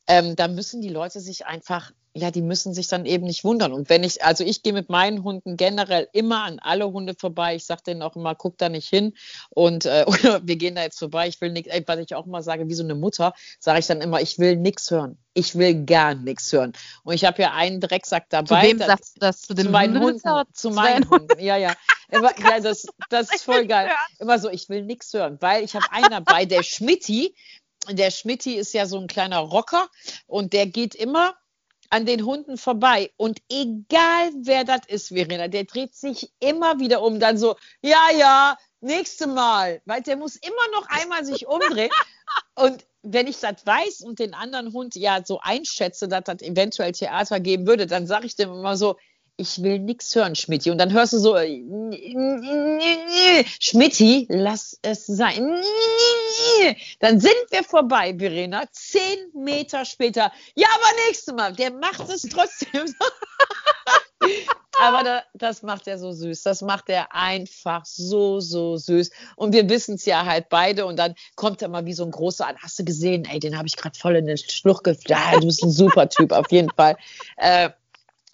[0.08, 3.72] ähm, da müssen die Leute sich einfach ja, die müssen sich dann eben nicht wundern.
[3.72, 7.56] Und wenn ich, also ich gehe mit meinen Hunden generell immer an alle Hunde vorbei.
[7.56, 9.16] Ich sage denen auch immer, guck da nicht hin.
[9.50, 11.28] Und äh, oder wir gehen da jetzt vorbei.
[11.28, 14.02] Ich will nichts, was ich auch immer sage, wie so eine Mutter, sage ich dann
[14.02, 15.18] immer, ich will nichts hören.
[15.34, 16.74] Ich will gar nichts hören.
[17.04, 18.62] Und ich habe ja einen Drecksack dabei.
[18.62, 19.42] Zu wem sagst du das?
[19.42, 20.30] Zu, den zu meinen Hunden?
[20.30, 21.40] Hunden zu meinen Hunden.
[21.40, 21.74] Ja, ja.
[22.12, 23.92] Immer, ja das, das ist voll geil.
[24.18, 27.36] Immer so, ich will nichts hören, weil ich habe einen dabei, der Schmitti.
[27.88, 29.88] Der Schmitti ist ja so ein kleiner Rocker
[30.26, 31.36] und der geht immer
[31.90, 33.12] an den Hunden vorbei.
[33.18, 37.20] Und egal wer das ist, Verena, der dreht sich immer wieder um.
[37.20, 39.82] Dann so, ja, ja, nächste Mal.
[39.86, 41.92] Weil der muss immer noch einmal sich umdrehen.
[42.56, 46.92] Und wenn ich das weiß und den anderen Hund ja so einschätze, dass das eventuell
[46.92, 48.98] Theater geben würde, dann sage ich dem immer so,
[49.40, 50.70] ich will nichts hören, Schmidti.
[50.70, 51.64] Und dann hörst du so, äh,
[53.60, 55.64] Schmidti, lass es sein.
[57.00, 58.66] Dann sind wir vorbei, Verena.
[58.72, 60.32] Zehn Meter später.
[60.56, 61.54] Ja, aber nächstes Mal.
[61.54, 62.94] Der macht es trotzdem.
[64.82, 66.44] aber da, das macht er so süß.
[66.44, 69.10] Das macht er einfach so, so süß.
[69.38, 70.86] Und wir wissen es ja halt beide.
[70.86, 72.58] Und dann kommt er mal wie so ein großer an.
[72.62, 73.24] Hast du gesehen?
[73.24, 75.24] Ey, den habe ich gerade voll in den Schluch geflogen.
[75.32, 76.98] Ja, du bist ein super Typ, auf jeden Fall.
[77.38, 77.70] Äh,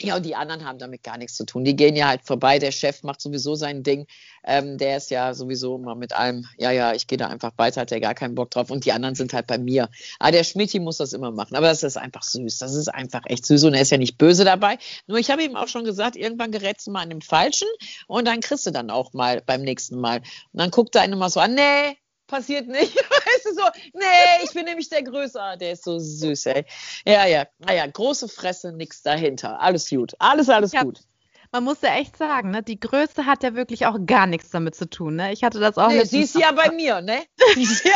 [0.06, 1.64] ja, und die anderen haben damit gar nichts zu tun.
[1.64, 2.60] Die gehen ja halt vorbei.
[2.60, 4.06] Der Chef macht sowieso sein Ding.
[4.44, 7.82] Ähm, der ist ja sowieso immer mit allem, ja, ja, ich gehe da einfach weiter,
[7.82, 8.70] hat der gar keinen Bock drauf.
[8.70, 9.90] Und die anderen sind halt bei mir.
[10.20, 11.56] Ah, der Schmidti muss das immer machen.
[11.56, 12.60] Aber das ist einfach süß.
[12.60, 13.64] Das ist einfach echt süß.
[13.66, 14.78] Und er ist ja nicht böse dabei.
[15.08, 17.68] Nur ich habe ihm auch schon gesagt, irgendwann gerätst du mal an dem Falschen
[18.08, 20.18] und dann kriegst du dann auch mal beim nächsten Mal.
[20.18, 22.96] Und dann guckt er einen immer so an, nee, passiert nicht.
[22.96, 25.42] Weißt du so, nee, ich bin nämlich der Größe.
[25.42, 26.66] Ah, der ist so süß, ey.
[27.06, 29.60] Ja, ja, naja, große Fresse, nichts dahinter.
[29.62, 30.14] Alles gut.
[30.20, 30.84] Alles, alles ja.
[30.84, 31.00] gut.
[31.52, 34.76] Man muss ja echt sagen, ne, die Größe hat ja wirklich auch gar nichts damit
[34.76, 35.16] zu tun.
[35.16, 35.32] Ne?
[35.32, 35.88] Ich hatte das auch.
[35.88, 37.24] Nee, sie ist ja bei mir, ne?
[37.54, 37.94] Sie ist ja.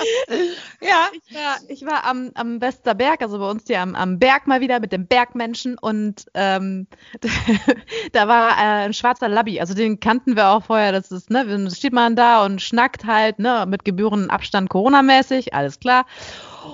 [0.80, 1.08] ja.
[1.12, 4.60] Ich war, ich war am, am Westerberg, also bei uns hier am, am Berg mal
[4.60, 6.86] wieder mit dem Bergmenschen und ähm,
[8.12, 11.70] da war äh, ein schwarzer Labby, also den kannten wir auch vorher, das ist, ne,
[11.70, 16.06] steht man da und schnackt halt, ne, mit gebührendem Abstand Corona-mäßig, alles klar.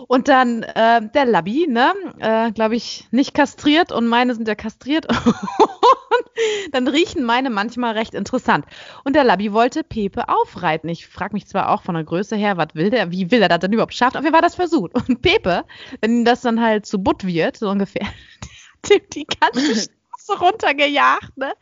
[0.08, 4.54] Und dann äh, der Labby, ne, äh, glaube ich, nicht kastriert und meine sind ja
[4.54, 5.06] kastriert.
[6.72, 8.64] dann riechen meine manchmal recht interessant.
[9.04, 10.88] Und der Labby wollte Pepe aufreiten.
[10.88, 13.48] Ich frage mich zwar auch von der Größe her, was will der, wie will er
[13.48, 14.18] das denn überhaupt schaffen?
[14.18, 14.94] Auf jeden Fall war das versucht.
[14.94, 15.64] Und Pepe,
[16.00, 18.06] wenn das dann halt zu butt wird, so ungefähr,
[18.88, 19.90] der hat die ganze
[20.26, 21.52] Straße runtergejagt, ne?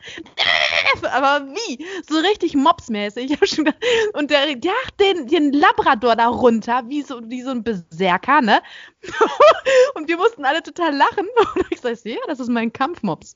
[1.11, 1.85] Aber wie?
[2.07, 3.37] So richtig mopsmäßig.
[4.13, 8.61] Und der jagt den, den Labrador da runter, wie so, wie so ein Berserker, ne?
[9.95, 11.27] Und wir mussten alle total lachen.
[11.55, 13.35] Und ich sag, ja, das ist mein Kampfmops.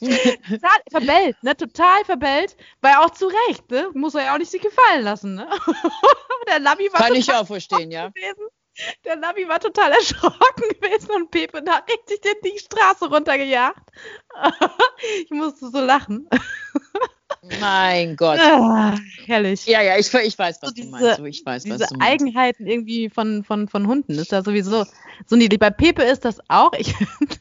[0.00, 1.56] total verbellt, ne?
[1.56, 2.56] Total verbellt.
[2.80, 3.90] Weil auch zu Recht, ne?
[3.94, 5.48] Muss er ja auch nicht sich gefallen lassen, ne?
[6.48, 8.08] der Labby war Kann ich auch verstehen, ja.
[8.08, 8.48] Gewesen.
[9.04, 13.90] Der Navi war total erschrocken gewesen und Pepe hat richtig den die Straße runtergejagt.
[15.24, 16.28] ich musste so lachen.
[17.60, 18.38] Mein Gott.
[18.38, 19.64] Ah, herrlich.
[19.66, 21.20] Ja, ja, ich, ich weiß, was so diese, du meinst.
[21.20, 22.12] Ich weiß, diese was du meinst.
[22.12, 24.84] Eigenheiten irgendwie von, von, von Hunden ist da sowieso
[25.26, 25.58] so niedlich.
[25.58, 26.72] Bei Pepe ist das auch.
[26.74, 26.94] Ich,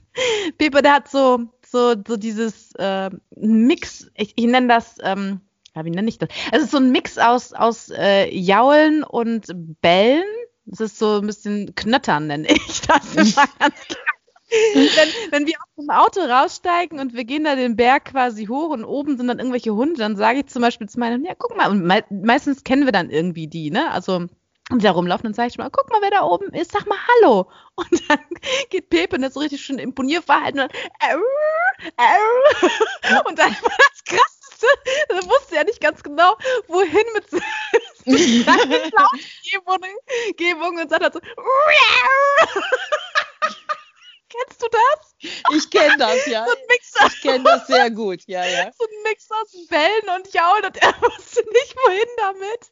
[0.58, 5.42] Pepe, der hat so, so, so dieses äh, Mix, ich, ich nenne das, ähm,
[5.76, 6.30] wie nenne ich das?
[6.52, 9.48] Es ist so ein Mix aus, aus äh, Jaulen und
[9.82, 10.26] Bellen
[10.72, 14.00] es ist so ein bisschen Knöttern, nenne ich das immer ganz klar.
[14.74, 18.70] wenn, wenn wir aus dem Auto raussteigen und wir gehen da den Berg quasi hoch
[18.70, 21.56] und oben sind dann irgendwelche Hunde, dann sage ich zum Beispiel zu meinem, ja, guck
[21.56, 23.92] mal, und me meistens kennen wir dann irgendwie die, ne?
[23.92, 24.28] Also
[24.72, 26.98] und da rumlaufen, dann sage ich mal, guck mal, wer da oben ist, sag mal
[27.08, 27.50] Hallo.
[27.76, 28.20] Und dann
[28.70, 31.16] geht Pepe und das ist richtig schön Imponierverhalten und, äh,
[31.98, 34.68] äh, und dann war das krass wusste,
[35.10, 37.26] er wusste ja nicht ganz genau, wohin mit
[40.38, 41.20] Gebungen und sagt halt so,
[44.30, 45.16] Kennst du das?
[45.56, 46.46] Ich kenne das, ja.
[46.46, 48.72] So ein Mix aus, ich kenne das sehr gut, ja, ja.
[48.78, 52.72] So ein Mix aus Bällen und Jaulen und er wusste nicht, wohin damit.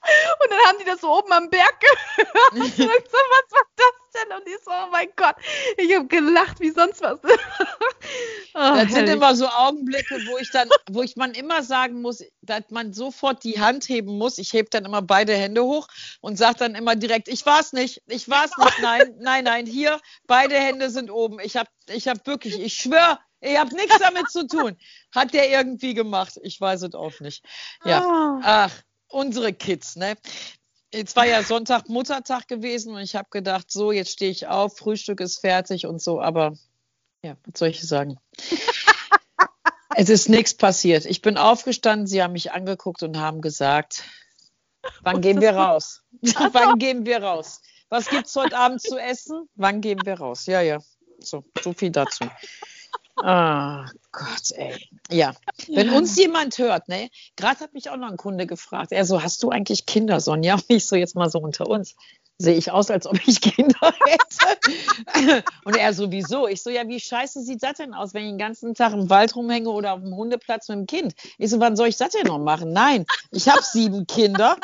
[0.00, 1.80] Und dann haben die das so oben am Berg
[2.16, 2.52] gehört.
[2.52, 4.36] Und so, was war das denn?
[4.36, 5.36] Und ich so, oh mein Gott,
[5.76, 7.18] ich habe gelacht wie sonst was.
[7.22, 7.32] oh,
[8.54, 12.70] das sind immer so Augenblicke, wo ich dann, wo ich man immer sagen muss, dass
[12.70, 14.38] man sofort die Hand heben muss.
[14.38, 15.88] Ich hebe dann immer beide Hände hoch
[16.20, 19.44] und sage dann immer direkt, ich war es nicht, ich war es nicht, nein, nein,
[19.44, 21.40] nein, hier, beide Hände sind oben.
[21.40, 24.76] Ich habe ich hab wirklich, ich schwöre, ich habe nichts damit zu tun.
[25.14, 26.38] Hat der irgendwie gemacht?
[26.42, 27.44] Ich weiß es auch nicht.
[27.84, 28.00] Ja.
[28.00, 28.40] Ah.
[28.42, 30.16] Ach, unsere Kids, ne?
[30.92, 34.78] Jetzt war ja Sonntag Muttertag gewesen und ich habe gedacht, so, jetzt stehe ich auf,
[34.78, 36.56] Frühstück ist fertig und so, aber
[37.22, 38.18] ja, was soll ich sagen?
[39.96, 41.04] es ist nichts passiert.
[41.04, 44.04] Ich bin aufgestanden, sie haben mich angeguckt und haben gesagt,
[45.02, 46.02] wann gehen wir raus?
[46.52, 47.60] wann gehen wir raus?
[47.90, 49.48] Was gibt's heute Abend zu essen?
[49.56, 50.46] Wann gehen wir raus?
[50.46, 50.78] Ja, ja.
[51.20, 52.24] So, so viel dazu.
[53.22, 54.88] Ah, oh Gott, ey.
[55.10, 55.32] Ja,
[55.68, 59.22] wenn uns jemand hört, ne, gerade hat mich auch noch ein Kunde gefragt, er so,
[59.22, 60.54] hast du eigentlich Kinder, Sonja?
[60.54, 61.94] Und ich so, jetzt mal so unter uns.
[62.40, 65.42] Sehe ich aus, als ob ich Kinder hätte?
[65.64, 66.46] Und er sowieso.
[66.46, 69.10] Ich so, ja, wie scheiße sieht das denn aus, wenn ich den ganzen Tag im
[69.10, 71.14] Wald rumhänge oder auf dem Hundeplatz mit dem Kind?
[71.38, 72.72] Ich so, wann soll ich das denn noch machen?
[72.72, 74.56] Nein, ich habe sieben Kinder.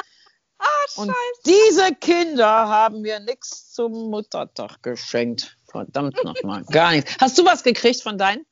[0.59, 1.13] Ah, und
[1.47, 5.57] diese Kinder haben mir nichts zum Muttertag geschenkt.
[5.67, 6.65] Verdammt nochmal.
[6.71, 7.17] Gar nichts.
[7.21, 8.47] Hast du was gekriegt von deinen?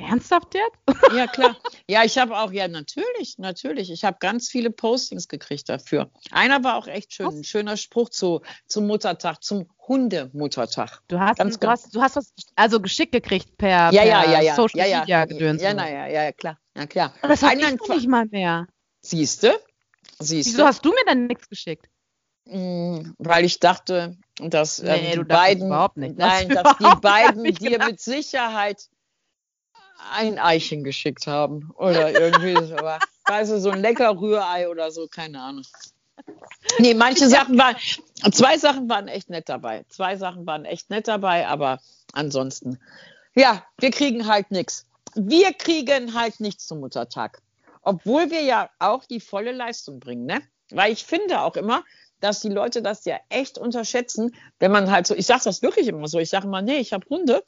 [0.00, 0.76] Ernsthaft jetzt?
[1.14, 1.56] Ja, klar.
[1.88, 3.90] Ja, ich habe auch, ja, natürlich, natürlich.
[3.90, 6.10] Ich habe ganz viele Postings gekriegt dafür.
[6.30, 7.26] Einer war auch echt schön.
[7.26, 11.00] Ein schöner Spruch zu, zum Muttertag, zum Hundemuttertag.
[11.08, 14.04] Du hast, ganz, du, ganz, hast, du hast was also geschickt gekriegt per, ja, per
[14.04, 15.62] ja, ja, ja, Social ja, Media gedöns.
[15.62, 16.58] Ja, ja, ja, ja, klar.
[16.76, 17.12] Ja, klar.
[17.20, 18.68] Aber das habe ich nicht mal mehr.
[19.02, 19.48] Siehst du?
[20.20, 21.88] Siehst Wieso hast du mir dann nichts geschickt?
[22.44, 26.16] Mm, weil ich dachte, dass nee, ähm, die beiden, überhaupt nicht.
[26.16, 28.88] nein, dass die beiden dir mit Sicherheit
[30.12, 32.76] ein Eichen geschickt haben oder irgendwie so,
[33.26, 35.64] weißt du, so ein lecker Rührei oder so, keine Ahnung.
[36.78, 37.76] Nee, manche Sachen waren,
[38.30, 39.86] zwei Sachen waren echt nett dabei.
[39.88, 41.80] Zwei Sachen waren echt nett dabei, aber
[42.12, 42.78] ansonsten,
[43.34, 44.86] ja, wir kriegen halt nichts.
[45.14, 47.40] Wir kriegen halt nichts zum Muttertag.
[47.82, 50.40] Obwohl wir ja auch die volle Leistung bringen, ne?
[50.70, 51.84] Weil ich finde auch immer,
[52.20, 55.88] dass die Leute das ja echt unterschätzen, wenn man halt so, ich sage das wirklich
[55.88, 57.42] immer so, ich sage immer, nee, ich habe Hunde.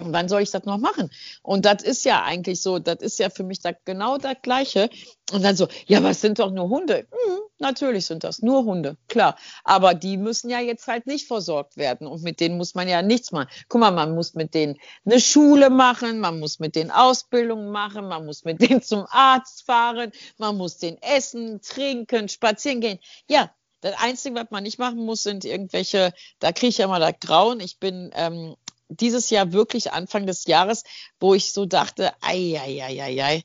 [0.00, 1.10] Wann soll ich das noch machen?
[1.42, 4.90] Und das ist ja eigentlich so, das ist ja für mich da genau das Gleiche.
[5.32, 7.06] Und dann so, ja, was sind doch nur Hunde?
[7.10, 9.36] Hm, natürlich sind das nur Hunde, klar.
[9.64, 12.06] Aber die müssen ja jetzt halt nicht versorgt werden.
[12.06, 13.48] Und mit denen muss man ja nichts machen.
[13.68, 18.08] Guck mal, man muss mit denen eine Schule machen, man muss mit denen Ausbildung machen,
[18.08, 22.98] man muss mit denen zum Arzt fahren, man muss den essen, trinken, spazieren gehen.
[23.28, 27.00] Ja, das Einzige, was man nicht machen muss, sind irgendwelche, da kriege ich ja mal
[27.00, 27.60] das Grauen.
[27.60, 28.56] Ich bin ähm,
[28.90, 30.84] dieses Jahr wirklich Anfang des Jahres,
[31.18, 33.42] wo ich so dachte, ei, ei, ei, ei, ei,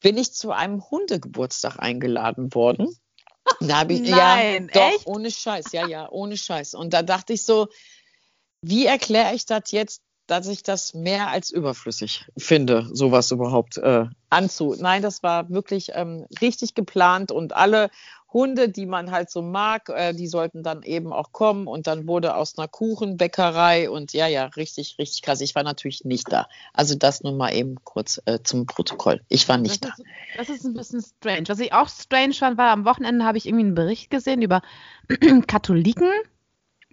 [0.00, 2.94] bin ich zu einem Hundegeburtstag eingeladen worden.
[3.60, 5.06] Da habe ich, Nein, ja, echt?
[5.06, 6.74] doch, ohne Scheiß, ja, ja, ohne Scheiß.
[6.74, 7.68] Und da dachte ich so,
[8.60, 14.04] wie erkläre ich das jetzt, dass ich das mehr als überflüssig finde, sowas überhaupt äh,
[14.28, 14.76] anzu.
[14.78, 17.88] Nein, das war wirklich ähm, richtig geplant und alle
[18.32, 22.06] Hunde, die man halt so mag, äh, die sollten dann eben auch kommen und dann
[22.06, 25.40] wurde aus einer Kuchenbäckerei und ja, ja, richtig, richtig krass.
[25.40, 26.46] Ich war natürlich nicht da.
[26.74, 29.22] Also das nur mal eben kurz äh, zum Protokoll.
[29.28, 30.02] Ich war nicht das da.
[30.02, 31.44] Ist, das ist ein bisschen strange.
[31.48, 34.60] Was ich auch strange fand, war am Wochenende habe ich irgendwie einen Bericht gesehen über
[35.46, 36.10] Katholiken,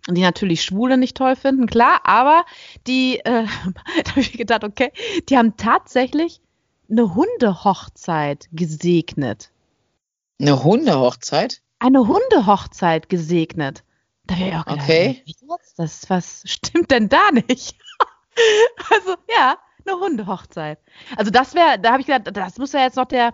[0.10, 2.46] die natürlich Schwule nicht toll finden, klar, aber
[2.88, 3.46] die, äh,
[4.06, 4.92] da habe ich gedacht, okay,
[5.28, 6.40] die haben tatsächlich
[6.90, 9.52] eine Hundehochzeit gesegnet.
[10.40, 11.62] Eine Hundehochzeit?
[11.80, 13.84] Eine Hundehochzeit gesegnet.
[14.26, 15.24] Da wäre ich auch gedacht, Okay.
[15.48, 17.76] was, das, was stimmt denn da nicht?
[18.92, 20.80] also, ja, eine Hundehochzeit.
[21.16, 23.34] Also das wäre, da habe ich gedacht, das muss ja jetzt noch der,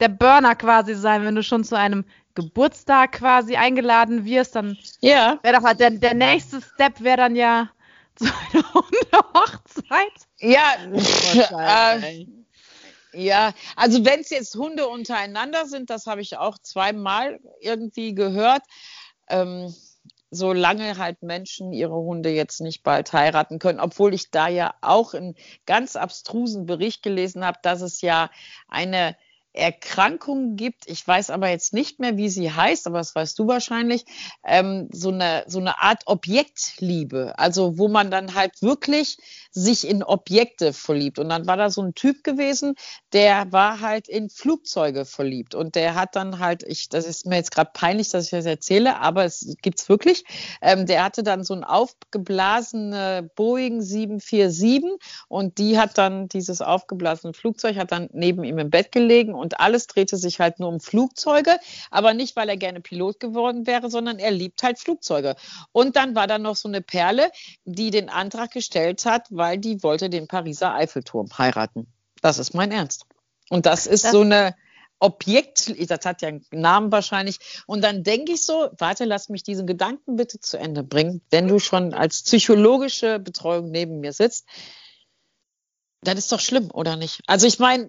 [0.00, 5.38] der Burner quasi sein, wenn du schon zu einem Geburtstag quasi eingeladen wirst, dann Ja.
[5.42, 7.68] wäre doch mal der, der nächste Step wäre dann ja
[8.18, 10.28] so eine Hundehochzeit.
[10.38, 12.28] Ja, Wahrscheinlich.
[12.28, 12.39] äh,
[13.12, 18.62] ja, also wenn es jetzt Hunde untereinander sind, das habe ich auch zweimal irgendwie gehört.
[19.28, 19.74] Ähm,
[20.30, 25.14] solange halt Menschen ihre Hunde jetzt nicht bald heiraten können, obwohl ich da ja auch
[25.14, 25.34] einen
[25.66, 28.30] ganz abstrusen Bericht gelesen habe, dass es ja
[28.68, 29.16] eine
[29.52, 33.48] Erkrankung gibt, ich weiß aber jetzt nicht mehr, wie sie heißt, aber das weißt du
[33.48, 34.04] wahrscheinlich,
[34.44, 39.18] ähm, so, eine, so eine Art Objektliebe, also wo man dann halt wirklich
[39.50, 41.18] sich in Objekte verliebt.
[41.18, 42.76] Und dann war da so ein Typ gewesen,
[43.12, 45.54] der war halt in Flugzeuge verliebt.
[45.54, 48.46] Und der hat dann halt, ich, das ist mir jetzt gerade peinlich, dass ich das
[48.46, 50.24] erzähle, aber es gibt's wirklich,
[50.62, 54.70] ähm, der hatte dann so ein aufgeblasene Boeing 747
[55.28, 59.58] und die hat dann dieses aufgeblasene Flugzeug hat dann neben ihm im Bett gelegen und
[59.60, 61.58] alles drehte sich halt nur um Flugzeuge,
[61.90, 65.34] aber nicht, weil er gerne Pilot geworden wäre, sondern er liebt halt Flugzeuge.
[65.72, 67.30] Und dann war da noch so eine Perle,
[67.64, 71.86] die den Antrag gestellt hat, weil die wollte den Pariser Eiffelturm heiraten.
[72.22, 73.06] Das ist mein Ernst.
[73.48, 74.54] Und das ist Das- so eine
[75.02, 77.38] Objekt, das hat ja einen Namen wahrscheinlich.
[77.66, 81.48] Und dann denke ich so, warte, lass mich diesen Gedanken bitte zu Ende bringen, wenn
[81.48, 84.46] du schon als psychologische Betreuung neben mir sitzt.
[86.02, 87.20] Das ist doch schlimm, oder nicht?
[87.26, 87.88] Also ich meine,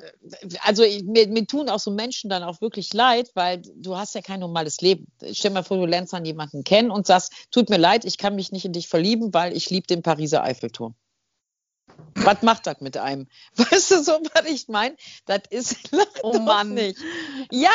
[0.64, 4.22] also mir, mir tun auch so Menschen dann auch wirklich leid, weil du hast ja
[4.22, 5.08] kein normales Leben.
[5.32, 8.36] Stell mal vor, du lernst dann jemanden kennen und sagst, tut mir leid, ich kann
[8.36, 10.96] mich nicht in dich verlieben, weil ich liebe den Pariser Eiffelturm.
[12.16, 13.28] Was macht das mit einem?
[13.56, 14.96] Weißt du so, was ich meine?
[15.26, 15.78] Das ist
[16.24, 16.74] oh Mann.
[16.74, 16.98] nicht.
[17.50, 17.70] Ja,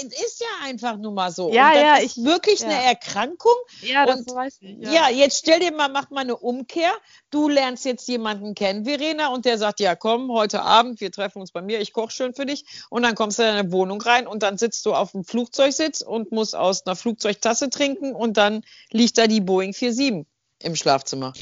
[0.00, 1.52] es ist ja einfach nur mal so.
[1.52, 2.68] Ja, ja, ist ich- wirklich ja.
[2.68, 3.54] eine Erkrankung.
[3.82, 4.78] Ja, das Und- weiß ich.
[4.80, 5.08] Ja.
[5.08, 6.90] jetzt stell dir mal, mach mal eine Umkehr.
[7.30, 11.40] Du lernst jetzt jemanden kennen, Verena, und der sagt, ja, komm, heute Abend, wir treffen
[11.40, 12.64] uns bei mir, ich koche schön für dich.
[12.90, 16.00] Und dann kommst du in deine Wohnung rein und dann sitzt du auf dem Flugzeugsitz
[16.00, 20.26] und musst aus einer Flugzeugtasse trinken und dann liegt da die Boeing 47
[20.62, 21.32] im Schlafzimmer.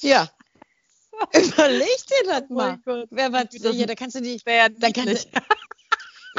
[0.00, 0.28] Ja.
[1.34, 2.78] Überleg dir das Oh mal.
[2.84, 3.08] Gott.
[3.10, 5.40] Wer was, ja, da kannst du dich Wäre da kannst du,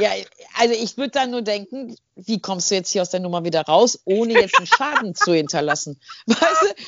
[0.01, 0.11] ja,
[0.57, 3.61] also ich würde dann nur denken, wie kommst du jetzt hier aus der Nummer wieder
[3.61, 5.99] raus, ohne jetzt einen Schaden zu hinterlassen?
[6.25, 6.41] Weißt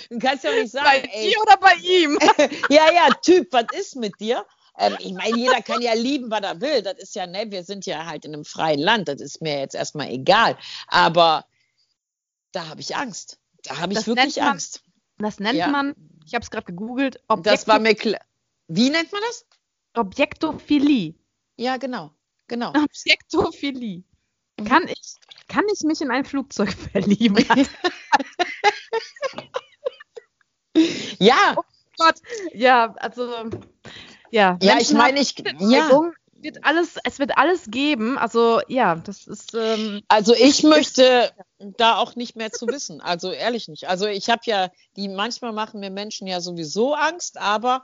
[0.09, 2.19] du, du kannst ja auch nicht Bei sagen, ey, dir oder bei ihm?
[2.69, 4.45] ja, ja, Typ, was ist mit dir?
[4.77, 6.81] Ähm, ich meine, jeder kann ja lieben, was er will.
[6.81, 9.07] Das ist ja, ne, wir sind ja halt in einem freien Land.
[9.07, 10.57] Das ist mir jetzt erstmal egal.
[10.87, 11.45] Aber
[12.51, 13.39] da habe ich Angst.
[13.63, 14.81] Da habe ich Das wirklich man- Angst.
[15.17, 15.67] Das nennt Ja.
[15.69, 15.95] man,
[16.27, 18.19] ich habe es gerade gegoogelt, Das war mir klar.
[18.67, 19.45] Wie nennt man das?
[19.93, 21.15] Objektophilie.
[21.55, 22.11] Ja, genau.
[22.47, 22.73] Genau.
[22.75, 24.03] Objektophilie.
[24.59, 24.65] Mhm.
[24.65, 25.15] Kann ich,
[25.47, 27.45] kann ich mich in ein Flugzeug verlieben?
[31.19, 31.55] Ja,
[31.97, 32.21] Gott.
[32.53, 33.49] Ja, also
[34.29, 34.59] ja.
[34.61, 35.89] ja, ich meine, ich, ja.
[36.39, 38.17] Wird alles, es wird alles geben.
[38.17, 43.01] Also ja, das ist ähm, Also ich möchte da auch nicht mehr zu wissen.
[43.01, 43.89] Also ehrlich nicht.
[43.89, 47.83] Also ich habe ja, die manchmal machen mir Menschen ja sowieso Angst, aber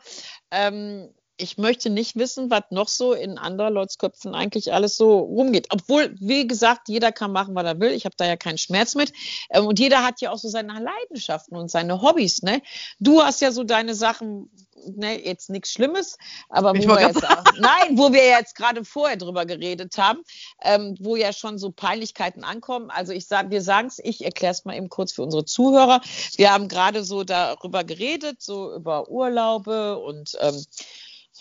[0.52, 5.18] ähm, ich möchte nicht wissen, was noch so in anderen Leuts Köpfen eigentlich alles so
[5.18, 5.68] rumgeht.
[5.72, 7.92] Obwohl, wie gesagt, jeder kann machen, was er will.
[7.92, 9.12] Ich habe da ja keinen Schmerz mit.
[9.50, 12.44] Ähm, und jeder hat ja auch so seine Leidenschaften und seine Hobbys.
[12.44, 12.62] Ne?
[13.00, 14.50] Du hast ja so deine Sachen,
[14.86, 16.18] ne, jetzt nichts Schlimmes,
[16.50, 20.20] aber wo wir jetzt auch, nein, wo wir jetzt gerade vorher drüber geredet haben,
[20.62, 22.90] ähm, wo ja schon so Peinlichkeiten ankommen.
[22.90, 26.02] Also ich sage, wir sagen es, ich erkläre es mal eben kurz für unsere Zuhörer.
[26.36, 30.64] Wir haben gerade so darüber geredet, so über Urlaube und ähm,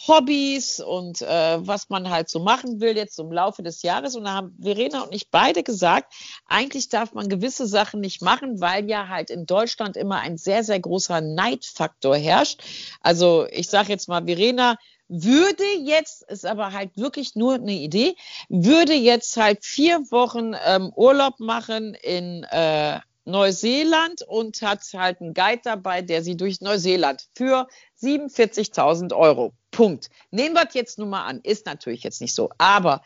[0.06, 4.16] Hobbys und äh, was man halt so machen will jetzt im Laufe des Jahres.
[4.16, 6.12] Und da haben Verena und ich beide gesagt,
[6.46, 10.64] eigentlich darf man gewisse Sachen nicht machen, weil ja halt in Deutschland immer ein sehr,
[10.64, 12.62] sehr großer Neidfaktor herrscht.
[13.00, 14.76] Also ich sage jetzt mal, Verena
[15.08, 18.16] würde jetzt, ist aber halt wirklich nur eine Idee,
[18.48, 25.34] würde jetzt halt vier Wochen ähm, Urlaub machen in äh, Neuseeland und hat halt einen
[25.34, 27.68] Guide dabei, der sie durch Neuseeland für
[28.00, 29.52] 47.000 Euro.
[29.72, 30.10] Punkt.
[30.30, 31.40] Nehmen wir es jetzt nur mal an.
[31.42, 32.50] Ist natürlich jetzt nicht so.
[32.58, 33.02] Aber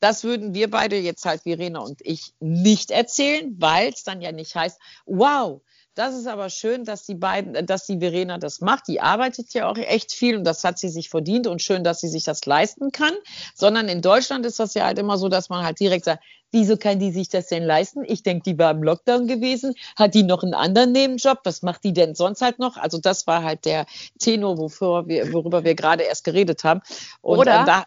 [0.00, 4.32] das würden wir beide jetzt halt, Verena und ich, nicht erzählen, weil es dann ja
[4.32, 5.62] nicht heißt, wow,
[5.96, 8.86] das ist aber schön, dass die beiden, äh, dass die Verena das macht.
[8.86, 12.00] Die arbeitet ja auch echt viel und das hat sie sich verdient und schön, dass
[12.00, 13.14] sie sich das leisten kann.
[13.54, 16.76] Sondern in Deutschland ist das ja halt immer so, dass man halt direkt sagt, wieso
[16.76, 18.04] kann die sich das denn leisten?
[18.06, 19.74] Ich denke, die war im Lockdown gewesen.
[19.96, 21.40] Hat die noch einen anderen Nebenjob?
[21.44, 22.76] Was macht die denn sonst halt noch?
[22.76, 23.86] Also das war halt der
[24.18, 26.82] Tenor, wofür wir, worüber wir gerade erst geredet haben.
[27.22, 27.84] Und Oder ähm, da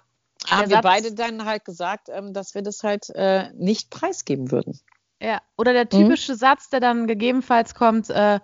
[0.48, 4.80] haben wir beide dann halt gesagt, ähm, dass wir das halt äh, nicht preisgeben würden.
[5.22, 5.42] Ja.
[5.58, 5.90] Oder der Mhm.
[5.90, 8.40] typische Satz, der dann gegebenenfalls kommt, äh,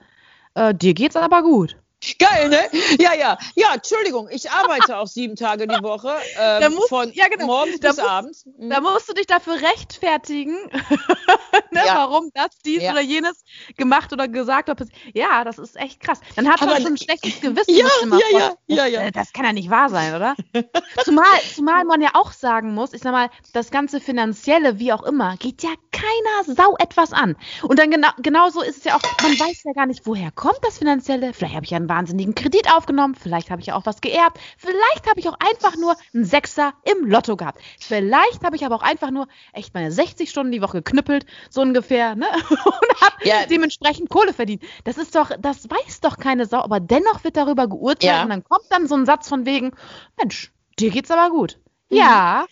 [0.56, 1.78] äh, dir geht's aber gut.
[2.20, 2.60] Geil, ne?
[3.00, 3.38] Ja, ja.
[3.56, 6.14] Ja, Entschuldigung, ich arbeite auch sieben Tage die Woche.
[6.40, 7.46] Ähm, Da musst- von ja, genau.
[7.48, 8.46] morgens Da bis musst- abends.
[8.46, 8.70] Mhm.
[8.70, 10.56] Da musst du dich dafür rechtfertigen,
[11.72, 11.96] ne, Ja.
[11.96, 12.92] warum das, dies Ja.
[12.92, 13.44] oder jenes
[13.78, 14.90] gemacht oder gesagt wird.
[15.14, 16.20] Ja, das ist echt krass.
[16.36, 17.76] Dann hat Aber man schon ein schlechtes Gewissen.
[17.76, 17.88] Ja,
[18.32, 19.02] ja, ja, ja, ja.
[19.02, 20.36] Äh, Das kann ja nicht wahr sein, oder?
[21.04, 25.04] zumal, zumal man ja auch sagen muss, ich sag mal, das ganze Finanzielle, wie auch
[25.04, 27.36] immer, geht ja keiner Sau etwas an.
[27.64, 30.60] Und dann genau, genauso ist es ja auch, man weiß ja gar nicht, woher kommt
[30.62, 31.34] das Finanzielle.
[31.34, 34.40] Vielleicht habe ich ja einen wahnsinnigen Kredit aufgenommen, vielleicht habe ich ja auch was geerbt,
[34.58, 37.62] vielleicht habe ich auch einfach nur einen Sechser im Lotto gehabt.
[37.80, 41.62] Vielleicht habe ich aber auch einfach nur echt meine 60 Stunden die Woche geknüppelt, so
[41.62, 42.28] ungefähr, ne?
[42.50, 43.46] Und habe Ja.
[43.46, 44.64] dementsprechend Kohle verdient.
[44.84, 48.24] Das ist doch, das weiß doch keine Sau, aber dennoch wird darüber geurteilt Ja.
[48.24, 49.72] und dann kommt dann so ein Satz von wegen,
[50.18, 51.60] Mensch, dir geht's aber gut.
[51.90, 51.98] Mhm.
[51.98, 52.46] Ja,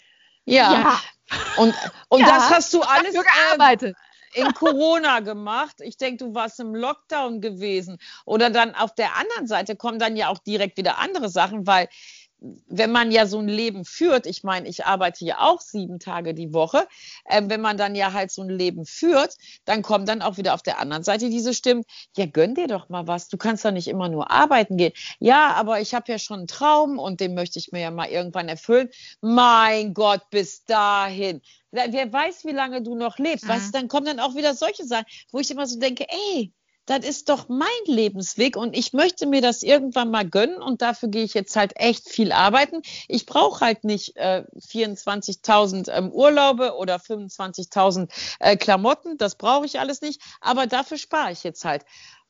[0.46, 0.72] Ja.
[0.74, 1.00] ja,
[1.58, 1.74] Und,
[2.10, 2.28] und Ja.
[2.28, 3.98] das hast du alles dafür äh, gearbeitet.
[4.34, 5.76] In Corona gemacht.
[5.80, 7.98] Ich denke, du warst im Lockdown gewesen.
[8.26, 11.88] Oder dann auf der anderen Seite kommen dann ja auch direkt wieder andere Sachen, weil
[12.68, 16.34] wenn man ja so ein Leben führt, ich meine, ich arbeite ja auch sieben Tage
[16.34, 16.88] die Woche,
[17.30, 20.54] ähm, wenn man dann ja halt so ein Leben führt, dann kommen dann auch wieder
[20.54, 21.84] auf der anderen Seite diese Stimmen,
[22.18, 24.94] ja, gönn dir doch mal was, du kannst doch nicht immer nur arbeiten gehen.
[25.20, 28.10] Ja, aber ich habe ja schon einen Traum und den möchte ich mir ja mal
[28.10, 28.90] irgendwann erfüllen.
[29.22, 31.42] Mein Gott, bis dahin.
[31.72, 33.46] Wer weiß, wie lange du noch lebst.
[33.46, 33.50] Mhm.
[33.50, 36.52] Weißt du, dann kommen dann auch wieder solche Sachen, wo ich immer so denke, ey,
[36.86, 41.10] das ist doch mein Lebensweg und ich möchte mir das irgendwann mal gönnen und dafür
[41.10, 42.82] gehe ich jetzt halt echt viel arbeiten.
[43.08, 48.10] Ich brauche halt nicht äh, 24.000 ähm, Urlaube oder 25.000
[48.40, 51.86] äh, Klamotten, das brauche ich alles nicht, aber dafür spare ich jetzt halt.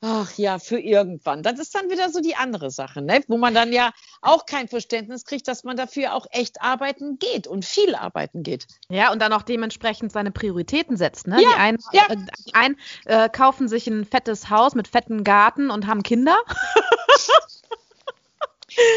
[0.05, 1.43] Ach ja, für irgendwann.
[1.43, 3.23] Das ist dann wieder so die andere Sache, ne?
[3.29, 7.47] wo man dann ja auch kein Verständnis kriegt, dass man dafür auch echt arbeiten geht
[7.47, 8.67] und viel arbeiten geht.
[8.89, 11.27] Ja, und dann auch dementsprechend seine Prioritäten setzt.
[11.27, 11.41] Ne?
[11.41, 12.01] Ja, die einen, ja.
[12.09, 16.37] äh, die einen äh, kaufen sich ein fettes Haus mit fetten Garten und haben Kinder.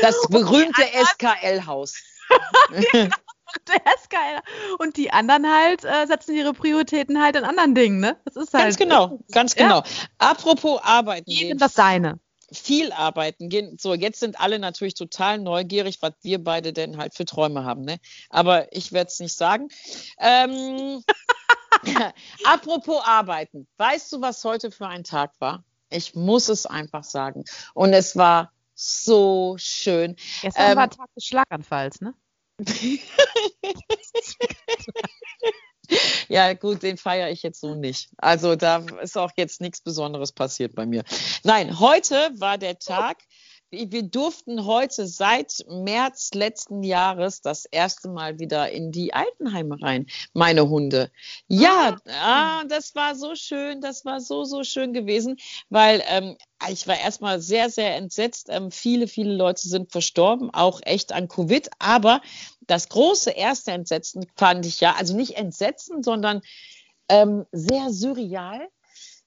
[0.03, 1.95] Das berühmte SKL-Haus.
[3.69, 4.41] Der ist geil.
[4.79, 8.17] Und die anderen halt äh, setzen ihre Prioritäten halt in anderen Dingen, ne?
[8.25, 8.65] Das ist halt.
[8.65, 9.63] Ganz genau, ganz Ja.
[9.81, 9.83] genau.
[10.19, 12.19] Apropos arbeiten Jedem das seine.
[12.53, 13.77] viel arbeiten gehen.
[13.81, 17.83] So, jetzt sind alle natürlich total neugierig, was wir beide denn halt für Träume haben.
[17.83, 17.99] Ne?
[18.31, 19.69] Aber ich werde es nicht sagen.
[20.19, 21.03] Ähm,
[22.45, 23.67] apropos arbeiten.
[23.79, 25.65] Weißt du, was heute für ein Tag war?
[25.91, 27.45] Ich muss es einfach sagen.
[27.75, 30.17] Und es war so schön.
[30.43, 32.15] Gestern Ähm, war Tag des Schlaganfalls, ne?
[36.29, 38.11] Ja, gut, den feiere ich jetzt so nicht.
[38.19, 41.05] Also da ist auch jetzt nichts Besonderes passiert bei mir.
[41.45, 43.19] Nein, heute war der Tag.
[43.71, 50.07] Wir durften heute seit März letzten Jahres das erste Mal wieder in die Altenheime rein,
[50.33, 51.11] meine Hunde.
[51.49, 55.37] Ja, ah, das war so schön, das war so, so schön gewesen,
[55.69, 56.37] weil ähm,
[56.71, 58.47] ich war erstmal sehr, sehr entsetzt.
[58.51, 61.69] Ähm, viele, viele Leute sind verstorben, auch echt an Covid.
[61.81, 62.23] Aber
[62.69, 66.41] das große erste Entsetzen fand ich ja, also nicht Entsetzen, sondern
[67.09, 68.69] ähm, sehr surreal.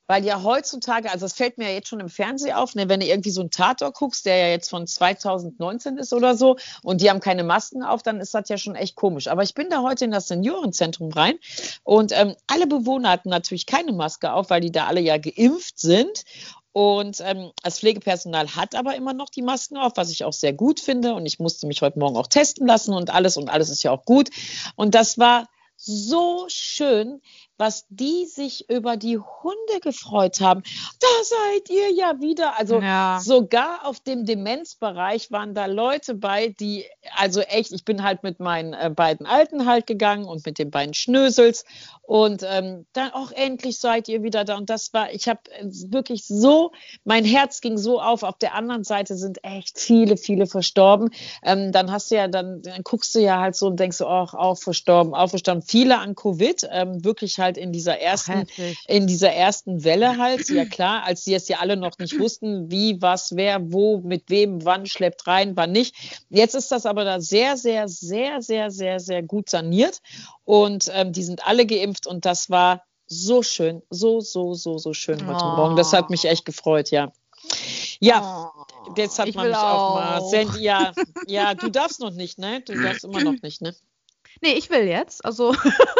[0.09, 2.99] Weil ja heutzutage, also es fällt mir ja jetzt schon im Fernsehen auf, ne, wenn
[2.99, 7.01] du irgendwie so einen Tatort guckst, der ja jetzt von 2019 ist oder so, und
[7.01, 9.27] die haben keine Masken auf, dann ist das ja schon echt komisch.
[9.27, 11.35] Aber ich bin da heute in das Seniorenzentrum rein
[11.83, 15.77] und ähm, alle Bewohner hatten natürlich keine Maske auf, weil die da alle ja geimpft
[15.79, 16.23] sind.
[16.71, 20.53] Und ähm, das Pflegepersonal hat aber immer noch die Masken auf, was ich auch sehr
[20.53, 21.13] gut finde.
[21.13, 23.37] Und ich musste mich heute Morgen auch testen lassen und alles.
[23.37, 24.29] Und alles ist ja auch gut.
[24.75, 27.21] Und das war so schön,
[27.59, 30.63] was die sich über die Hunde gefreut haben.
[30.99, 32.57] Da seid ihr ja wieder.
[32.57, 33.19] Also Ja.
[33.21, 36.85] sogar auf dem Demenzbereich waren da Leute bei, die,
[37.17, 40.71] also echt, ich bin halt mit meinen äh, beiden Alten halt gegangen und mit den
[40.71, 41.65] beiden Schnösels
[42.03, 44.57] und ähm, dann auch endlich seid ihr wieder da.
[44.57, 46.71] Und das war, ich habe wirklich so,
[47.03, 48.23] mein Herz ging so auf.
[48.23, 51.09] Auf der anderen Seite sind echt viele, viele verstorben.
[51.43, 54.33] Ähm, dann hast du ja, dann, dann guckst du ja halt so und denkst ach,
[54.33, 55.61] auch verstorben, auch verstorben.
[55.61, 58.45] Viele an Covid, ähm, wirklich halt in dieser ersten
[58.87, 62.69] in dieser ersten Welle halt, ja klar, als sie es ja alle noch nicht wussten,
[62.71, 65.95] wie, was, wer, wo, mit wem, wann schleppt rein, wann nicht.
[66.29, 69.99] Jetzt ist das aber da sehr, sehr, sehr, sehr, sehr, sehr gut saniert
[70.45, 74.93] und ähm, die sind alle geimpft und das war so schön, so, so, so, so
[74.93, 75.55] schön heute Oh.
[75.55, 75.75] Morgen.
[75.75, 77.11] Das hat mich echt gefreut, ja.
[77.99, 80.19] Ja, Oh, jetzt hat man mich auch mal.
[80.19, 80.29] auch.
[80.29, 80.93] Sen- Ja,
[81.27, 82.61] ja, du darfst noch nicht, ne?
[82.61, 83.75] Du darfst immer noch nicht, ne?
[84.41, 85.25] Nee, ich will jetzt.
[85.25, 85.55] Also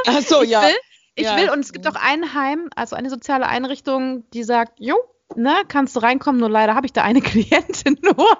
[0.07, 0.61] Ach so, ich ja.
[0.63, 0.75] will.
[1.19, 1.37] Ich Ja.
[1.37, 1.49] will.
[1.49, 4.95] Und es gibt auch ein Heim, also eine soziale Einrichtung, die sagt, jo,
[5.35, 8.37] ne, kannst du reinkommen, nur leider habe ich da eine Klientin nur.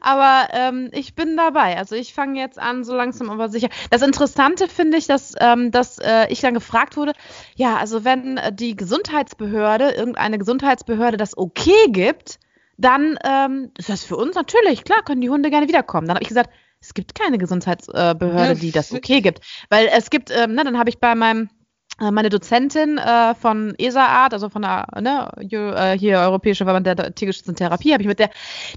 [0.00, 1.76] Aber ähm, ich bin dabei.
[1.76, 3.68] Also ich fange jetzt an, so langsam aber sicher.
[3.90, 7.12] Das Interessante finde ich, dass, ähm, dass äh, ich dann gefragt wurde,
[7.56, 12.38] ja, also wenn die Gesundheitsbehörde, irgendeine Gesundheitsbehörde das okay gibt,
[12.76, 16.06] dann ähm, ist das für uns natürlich, klar, können die Hunde gerne wiederkommen.
[16.06, 16.50] Dann habe ich gesagt,
[16.80, 19.40] es gibt keine Gesundheitsbehörde, die das okay gibt.
[19.70, 21.48] Weil es gibt, ähm, ne, dann habe ich bei meinem
[22.00, 27.54] meine Dozentin äh, von ESA-Art, also von der ne, äh, hier Europäische Verband der tiergeschützten
[27.54, 28.30] Therapie, habe ich mit der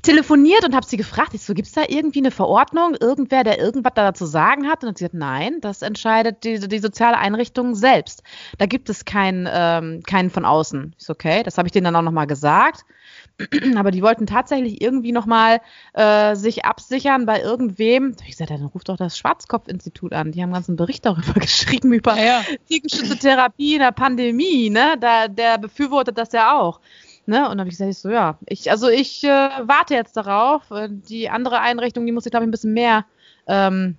[0.04, 3.60] telefoniert und habe sie gefragt, ich so, gibt es da irgendwie eine Verordnung, irgendwer, der
[3.60, 4.84] irgendwas da zu sagen hat?
[4.84, 8.22] Und hat sie gesagt, nein, das entscheidet die, die soziale Einrichtung selbst.
[8.60, 10.94] Da gibt es keinen ähm, keinen von außen.
[10.98, 12.86] Ich so, okay, das habe ich denen dann auch nochmal gesagt.
[13.78, 15.62] Aber die wollten tatsächlich irgendwie nochmal
[15.94, 18.16] äh, sich absichern bei irgendwem.
[18.22, 20.32] Ich gesagt, dann ruft doch das Schwarzkopf-Institut an.
[20.32, 22.42] Die haben einen ganzen Bericht darüber geschrieben, über Ja, ja.
[23.08, 24.96] Tiergeschützte Therapie in der Pandemie, ne?
[25.00, 26.80] Da, der befürwortet das ja auch.
[27.26, 27.44] Ne?
[27.44, 30.64] Und dann habe ich gesagt, ich so, ja, ich, also ich äh, warte jetzt darauf.
[30.90, 33.06] Die andere Einrichtung, die muss ich, glaube ich, ein bisschen mehr
[33.48, 33.98] ähm,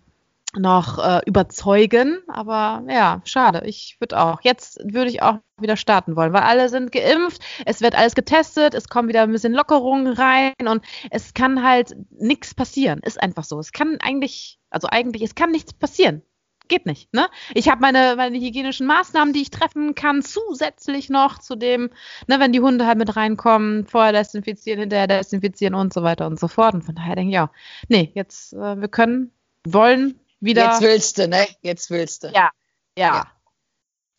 [0.56, 2.20] noch äh, überzeugen.
[2.28, 3.62] Aber ja, schade.
[3.66, 4.40] Ich würde auch.
[4.42, 8.74] Jetzt würde ich auch wieder starten wollen, weil alle sind geimpft, es wird alles getestet,
[8.74, 13.00] es kommen wieder ein bisschen Lockerungen rein und es kann halt nichts passieren.
[13.00, 13.58] Ist einfach so.
[13.58, 16.22] Es kann eigentlich, also eigentlich, es kann nichts passieren.
[16.68, 17.28] Geht nicht, ne?
[17.54, 21.90] Ich habe meine, meine hygienischen Maßnahmen, die ich treffen kann, zusätzlich noch zu dem,
[22.26, 26.38] ne, wenn die Hunde halt mit reinkommen, vorher desinfizieren, hinterher desinfizieren und so weiter und
[26.38, 26.74] so fort.
[26.74, 27.50] Und von daher denke ich, ja,
[27.88, 29.32] nee, jetzt, äh, wir können,
[29.64, 30.64] wollen wieder.
[30.72, 31.46] Jetzt willst du, ne?
[31.62, 32.28] Jetzt willst du.
[32.28, 32.50] ja,
[32.96, 33.14] ja.
[33.14, 33.32] Ja.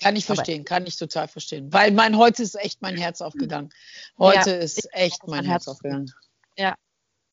[0.02, 1.72] Kann ich Aber- verstehen, kann ich total verstehen.
[1.74, 3.70] Weil mein heute ist echt mein Herz aufgegangen.
[4.18, 6.12] Heute ist echt mein Herz aufgegangen.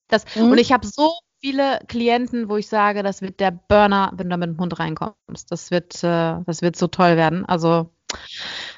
[0.09, 0.53] Das, Mhm.
[0.53, 4.37] Und ich habe so viele Klienten, wo ich sage, das wird der Burner, wenn du
[4.37, 5.51] mit dem Hund reinkommst.
[5.51, 7.45] Das wird, äh, das wird so toll werden.
[7.45, 7.91] Also,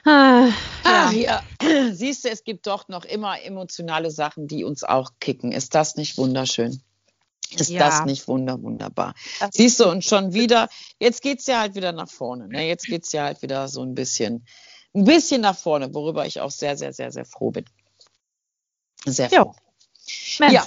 [0.04, 0.48] Ah,
[0.84, 1.42] Ach ja,
[1.92, 5.52] siehst du, es gibt doch noch immer emotionale Sachen, die uns auch kicken.
[5.52, 6.80] Ist das nicht wunderschön?
[7.50, 7.80] Ist ja.
[7.80, 9.14] das nicht wunder, wunderbar?
[9.40, 12.48] Das Siehst du, und schon wieder, jetzt geht es ja halt wieder nach vorne.
[12.48, 12.66] Ne?
[12.66, 14.46] Jetzt geht es ja halt wieder so ein bisschen,
[14.94, 17.64] ein bisschen nach vorne, worüber ich auch sehr, sehr, sehr, sehr froh bin.
[19.04, 19.54] Sehr froh.
[20.38, 20.66] Ja.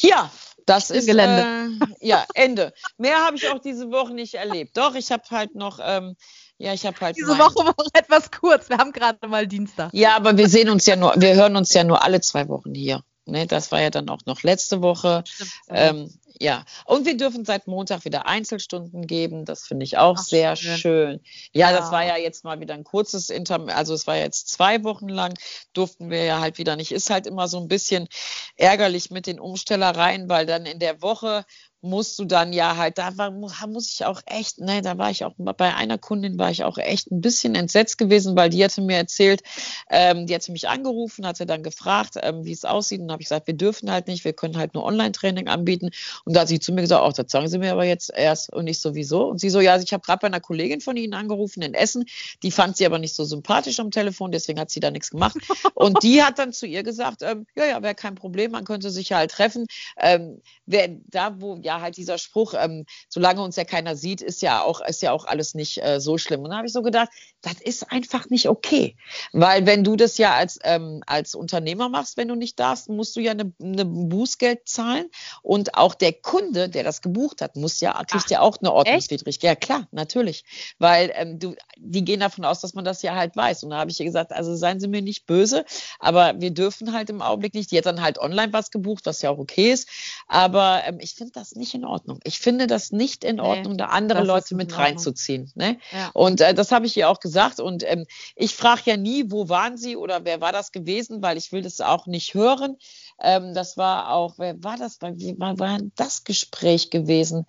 [0.00, 0.30] Ja,
[0.68, 1.78] das ist Gelände.
[2.00, 2.72] Äh, ja Ende.
[2.96, 4.76] Mehr habe ich auch diese Woche nicht erlebt.
[4.76, 6.16] Doch, ich habe halt noch ähm,
[6.58, 7.16] ja, ich habe halt.
[7.16, 7.38] Diese mein...
[7.38, 8.68] Woche war etwas kurz.
[8.68, 9.90] Wir haben gerade mal Dienstag.
[9.92, 12.74] Ja, aber wir sehen uns ja nur, wir hören uns ja nur alle zwei Wochen
[12.74, 13.02] hier.
[13.26, 15.22] Ne, das war ja dann auch noch letzte Woche.
[15.68, 16.10] Ähm,
[16.40, 19.44] ja, und wir dürfen seit Montag wieder Einzelstunden geben.
[19.44, 20.76] Das finde ich auch Ach, sehr schön.
[20.78, 21.20] schön.
[21.52, 24.48] Ja, ja, das war ja jetzt mal wieder ein kurzes Interm, also es war jetzt
[24.48, 25.34] zwei Wochen lang,
[25.72, 26.92] durften wir ja halt wieder nicht.
[26.92, 28.08] Ist halt immer so ein bisschen
[28.56, 31.44] ärgerlich mit den Umstellereien, weil dann in der Woche
[31.80, 35.24] musst du dann ja halt, da war, muss ich auch echt, ne, da war ich
[35.24, 38.80] auch bei einer Kundin war ich auch echt ein bisschen entsetzt gewesen, weil die hatte
[38.80, 39.42] mir erzählt,
[39.90, 43.00] ähm, die hatte mich angerufen, hatte dann gefragt, ähm, wie es aussieht.
[43.00, 45.90] Und habe ich gesagt, wir dürfen halt nicht, wir können halt nur Online-Training anbieten.
[46.24, 48.52] Und da hat sie zu mir gesagt, auch das sagen Sie mir aber jetzt erst
[48.52, 49.28] und ich sowieso.
[49.28, 51.74] Und sie so, ja, also ich habe gerade bei einer Kollegin von Ihnen angerufen in
[51.74, 52.04] Essen,
[52.42, 55.36] die fand sie aber nicht so sympathisch am Telefon, deswegen hat sie da nichts gemacht.
[55.74, 58.90] Und die hat dann zu ihr gesagt, ähm, ja, ja, wäre kein Problem, man könnte
[58.90, 59.66] sich halt treffen,
[59.98, 64.42] ähm, wer, da wo ja halt dieser Spruch, ähm, solange uns ja keiner sieht, ist
[64.42, 66.42] ja auch, ist ja auch alles nicht äh, so schlimm.
[66.42, 67.10] Und da habe ich so gedacht,
[67.42, 68.96] das ist einfach nicht okay.
[69.32, 73.14] Weil wenn du das ja als, ähm, als Unternehmer machst, wenn du nicht darfst, musst
[73.16, 75.10] du ja eine, eine Bußgeld zahlen.
[75.42, 78.72] Und auch der Kunde, der das gebucht hat, muss ja, kriegt Ach, ja auch eine
[78.72, 79.42] Ordnungswidrigkeit.
[79.42, 80.44] Ja, klar, natürlich.
[80.78, 83.62] Weil ähm, du, die gehen davon aus, dass man das ja halt weiß.
[83.64, 85.64] Und da habe ich ihr gesagt, also seien Sie mir nicht böse,
[85.98, 87.70] aber wir dürfen halt im Augenblick nicht.
[87.70, 89.88] Die hat dann halt online was gebucht, was ja auch okay ist.
[90.26, 92.20] Aber ähm, ich finde das nicht in Ordnung.
[92.24, 95.52] Ich finde das nicht in Ordnung, nee, da andere Leute mit reinzuziehen.
[95.54, 95.78] Ne?
[95.92, 96.10] Ja.
[96.14, 97.60] Und äh, das habe ich ihr auch gesagt.
[97.60, 98.06] Und ähm,
[98.36, 101.62] ich frage ja nie, wo waren Sie oder wer war das gewesen, weil ich will
[101.62, 102.76] das auch nicht hören.
[103.20, 104.98] Ähm, das war auch, wer war das?
[105.00, 107.46] Wie war, war das Gespräch gewesen?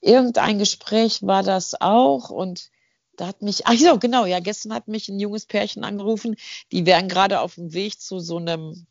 [0.00, 2.70] Irgendein Gespräch war das auch und
[3.16, 6.34] da hat mich, ach so, genau, ja, gestern hat mich ein junges Pärchen angerufen,
[6.72, 8.86] die wären gerade auf dem Weg zu so einem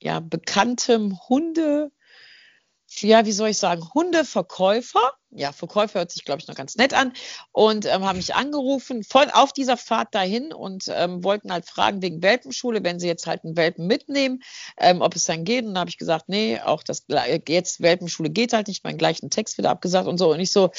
[0.00, 1.90] ja, bekannten Hunde,
[3.00, 5.12] ja, wie soll ich sagen, Hundeverkäufer.
[5.36, 7.12] Ja, Verkäufer hört sich, glaube ich, noch ganz nett an.
[7.50, 12.02] Und ähm, haben mich angerufen von, auf dieser Fahrt dahin und ähm, wollten halt fragen
[12.02, 14.42] wegen Welpenschule, wenn sie jetzt halt einen Welpen mitnehmen,
[14.76, 15.64] ähm, ob es dann geht.
[15.64, 17.06] Und dann habe ich gesagt, nee, auch das
[17.48, 20.30] jetzt Welpenschule geht halt nicht, meinen gleichen Text wieder abgesagt und so.
[20.30, 20.70] Und ich so,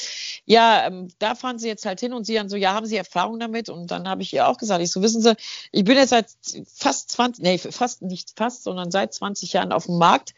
[0.46, 2.96] ja, ähm, da fahren sie jetzt halt hin und sie dann so, ja, haben sie
[2.96, 3.68] Erfahrung damit?
[3.68, 5.36] Und dann habe ich ihr auch gesagt, ich so, wissen Sie,
[5.70, 6.28] ich bin jetzt seit
[6.74, 10.34] fast 20, nee, fast nicht fast, sondern seit 20 Jahren auf dem Markt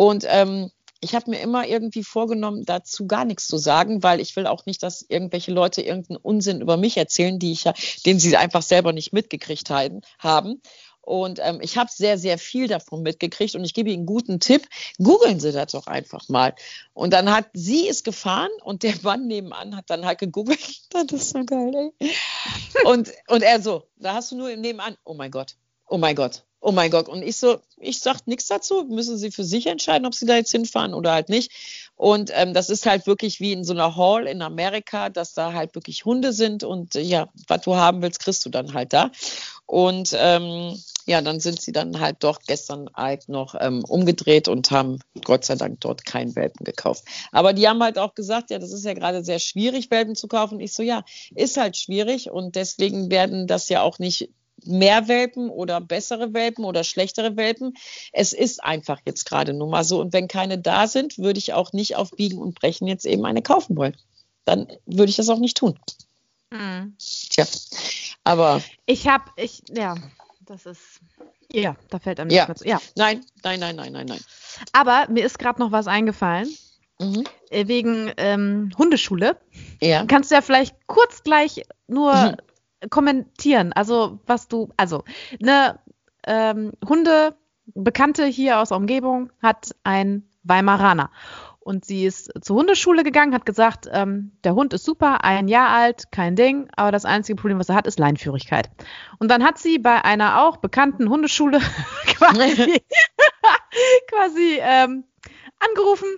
[0.00, 0.70] und ähm,
[1.00, 4.66] ich habe mir immer irgendwie vorgenommen, dazu gar nichts zu sagen, weil ich will auch
[4.66, 7.72] nicht, dass irgendwelche Leute irgendeinen Unsinn über mich erzählen, die ich ja,
[8.04, 10.60] den sie einfach selber nicht mitgekriegt haben.
[11.02, 14.38] Und ähm, ich habe sehr, sehr viel davon mitgekriegt und ich gebe Ihnen einen guten
[14.38, 14.68] Tipp.
[14.98, 16.54] Googeln Sie das doch einfach mal.
[16.92, 20.60] Und dann hat sie es gefahren und der Mann nebenan hat dann halt gegoogelt.
[20.92, 22.10] Das ist so geil, ey.
[22.84, 25.56] Und, und er so, da hast du nur nebenan, oh mein Gott,
[25.88, 27.08] oh mein Gott, oh mein Gott.
[27.08, 30.36] Und ich so, ich sag nichts dazu, müssen Sie für sich entscheiden, ob Sie da
[30.36, 31.50] jetzt hinfahren oder halt nicht.
[31.96, 35.52] Und ähm, das ist halt wirklich wie in so einer Hall in Amerika, dass da
[35.52, 38.92] halt wirklich Hunde sind und äh, ja, was du haben willst, kriegst du dann halt
[38.92, 39.10] da.
[39.66, 44.70] Und ähm, ja, dann sind sie dann halt doch gestern halt noch ähm, umgedreht und
[44.70, 47.04] haben Gott sei Dank dort keinen Welpen gekauft.
[47.32, 50.28] Aber die haben halt auch gesagt, ja, das ist ja gerade sehr schwierig, Welpen zu
[50.28, 50.60] kaufen.
[50.60, 51.04] Ich so, ja,
[51.34, 54.30] ist halt schwierig und deswegen werden das ja auch nicht
[54.64, 57.74] mehr Welpen oder bessere Welpen oder schlechtere Welpen.
[58.12, 60.00] Es ist einfach jetzt gerade nur mal so.
[60.00, 63.24] Und wenn keine da sind, würde ich auch nicht auf Biegen und Brechen jetzt eben
[63.24, 63.96] eine kaufen wollen.
[64.44, 65.78] Dann würde ich das auch nicht tun.
[66.50, 66.96] Mhm.
[66.98, 67.44] Tja,
[68.24, 68.62] aber.
[68.86, 69.94] Ich habe, ich, ja,
[70.40, 71.00] das ist.
[71.52, 72.46] Ja, da fällt einem ja.
[72.46, 72.84] nichts mehr zu.
[72.84, 72.92] Ja.
[72.96, 74.20] Nein, nein, nein, nein, nein, nein.
[74.72, 76.48] Aber mir ist gerade noch was eingefallen.
[77.00, 77.24] Mhm.
[77.50, 79.36] Äh, wegen ähm, Hundeschule.
[79.80, 80.04] Ja.
[80.06, 82.36] Kannst du ja vielleicht kurz gleich nur mhm
[82.88, 83.72] kommentieren.
[83.72, 85.04] Also was du, also
[85.42, 85.78] eine
[86.26, 87.34] ähm, Hunde
[87.74, 91.10] Bekannte hier aus der Umgebung hat ein Weimaraner.
[91.60, 95.68] Und sie ist zur Hundeschule gegangen, hat gesagt, ähm, der Hund ist super, ein Jahr
[95.68, 98.70] alt, kein Ding, aber das einzige Problem, was er hat, ist Leinführigkeit.
[99.18, 101.60] Und dann hat sie bei einer auch bekannten Hundeschule
[102.06, 102.82] quasi,
[104.08, 105.04] quasi ähm,
[105.58, 106.08] angerufen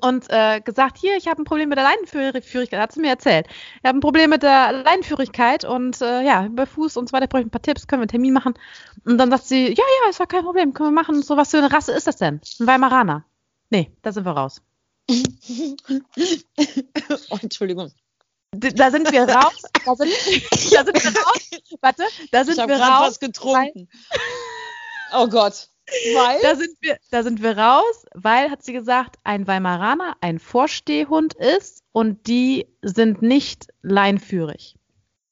[0.00, 3.46] und äh, gesagt, hier, ich habe ein Problem mit der Leinenführigkeit, hat sie mir erzählt.
[3.48, 7.26] Ich habe ein Problem mit der Leinenführigkeit und äh, ja, bei Fuß und so weiter
[7.26, 8.54] brauche ich ein paar Tipps, können wir einen Termin machen.
[9.04, 11.22] Und dann sagt sie, ja, ja, ist doch kein Problem, können wir machen.
[11.22, 12.40] So, was für eine Rasse ist das denn?
[12.58, 13.24] Ein Weimaraner.
[13.70, 14.62] Nee, da sind wir raus.
[15.10, 15.14] oh,
[17.42, 17.92] Entschuldigung.
[18.52, 19.62] da sind wir raus.
[19.84, 20.10] Da sind,
[20.72, 21.50] da sind wir raus.
[21.80, 23.08] Warte, da sind ich wir raus.
[23.08, 23.88] was getrunken.
[25.12, 25.68] oh Gott.
[26.14, 26.40] Weil?
[26.42, 31.34] Da sind, wir, da sind wir raus, weil, hat sie gesagt, ein Weimaraner ein Vorstehhund
[31.34, 34.76] ist und die sind nicht leinführig.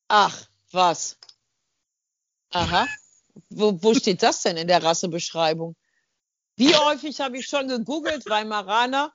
[0.08, 1.18] Ach, was?
[2.50, 2.86] Aha.
[3.48, 5.76] Wo, wo steht das denn in der Rassebeschreibung?
[6.56, 9.12] Wie häufig habe ich schon gegoogelt, Weimaraner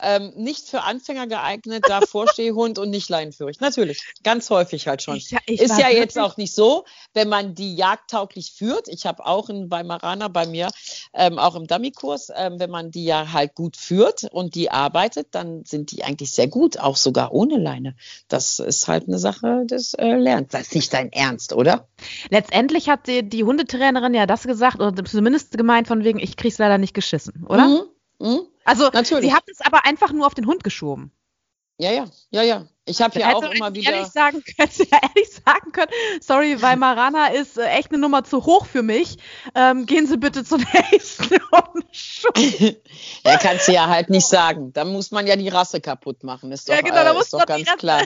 [0.00, 3.60] ähm, nicht für Anfänger geeignet, da Vorstehhund und nicht leinenführig.
[3.60, 5.16] Natürlich, ganz häufig halt schon.
[5.16, 6.84] Ich, ich ist ja jetzt auch nicht so,
[7.14, 8.88] wenn man die jagdtauglich führt.
[8.88, 10.68] Ich habe auch einen Weimaraner bei mir,
[11.14, 12.30] ähm, auch im Dummy-Kurs.
[12.34, 16.32] Ähm, wenn man die ja halt gut führt und die arbeitet, dann sind die eigentlich
[16.32, 17.96] sehr gut, auch sogar ohne Leine.
[18.28, 20.52] Das ist halt eine Sache des äh, Lernens.
[20.52, 21.88] Das ist nicht dein Ernst, oder?
[22.30, 26.58] Letztendlich hat die, die Hundetrainerin ja das gesagt, oder zumindest gemeint von wegen, ich krieg's
[26.58, 27.66] leider nicht geschissen, oder?
[27.66, 27.80] Mhm.
[28.20, 28.40] Mhm.
[28.68, 29.30] Also Natürlich.
[29.30, 31.10] sie hat es aber einfach nur auf den Hund geschoben.
[31.78, 32.66] Ja, ja, ja, ja.
[32.84, 33.92] Ich habe ja auch immer wieder.
[33.92, 35.90] Ehrlich sagen, hätte ja ehrlich sagen können,
[36.20, 39.16] sorry, Weimaraner ist äh, echt eine Nummer zu hoch für mich.
[39.54, 41.38] Ähm, gehen Sie bitte zum nächsten
[43.24, 44.72] ja, kannst du ja halt nicht sagen.
[44.74, 46.52] Da muss man ja die Rasse kaputt machen.
[46.52, 48.02] Ist doch, ja, genau, da äh, muss ist doch ganz klar.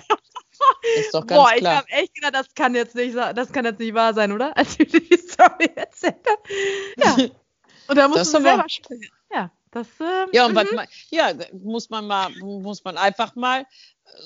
[0.97, 3.81] Ist doch ganz Boah, ich habe echt gedacht, das kann jetzt nicht, das kann jetzt
[3.81, 4.57] nicht wahr sein, oder?
[4.57, 6.43] Als ich die Story erzählt habe.
[6.99, 7.31] Ja.
[7.89, 9.11] Und da musst du selber spielen.
[9.75, 9.81] Ja.
[9.81, 10.77] Das, äh, ja, und mhm.
[10.77, 13.65] man, ja, muss man mal, muss man einfach mal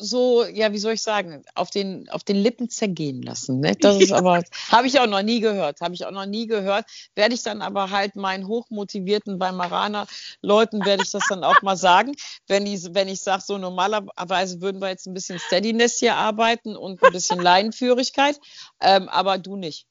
[0.00, 3.60] so, ja, wie soll ich sagen, auf den, auf den Lippen zergehen lassen.
[3.60, 3.76] Ne?
[3.78, 6.86] Das ist aber, habe ich auch noch nie gehört, habe ich auch noch nie gehört.
[7.14, 10.06] Werde ich dann aber halt meinen hochmotivierten Weimaraner
[10.42, 12.14] Leuten, werde ich das dann auch mal sagen.
[12.46, 16.76] Wenn ich, wenn ich sage, so normalerweise würden wir jetzt ein bisschen Steadiness hier arbeiten
[16.76, 18.40] und ein bisschen Leinenführigkeit,
[18.80, 19.86] ähm, aber du nicht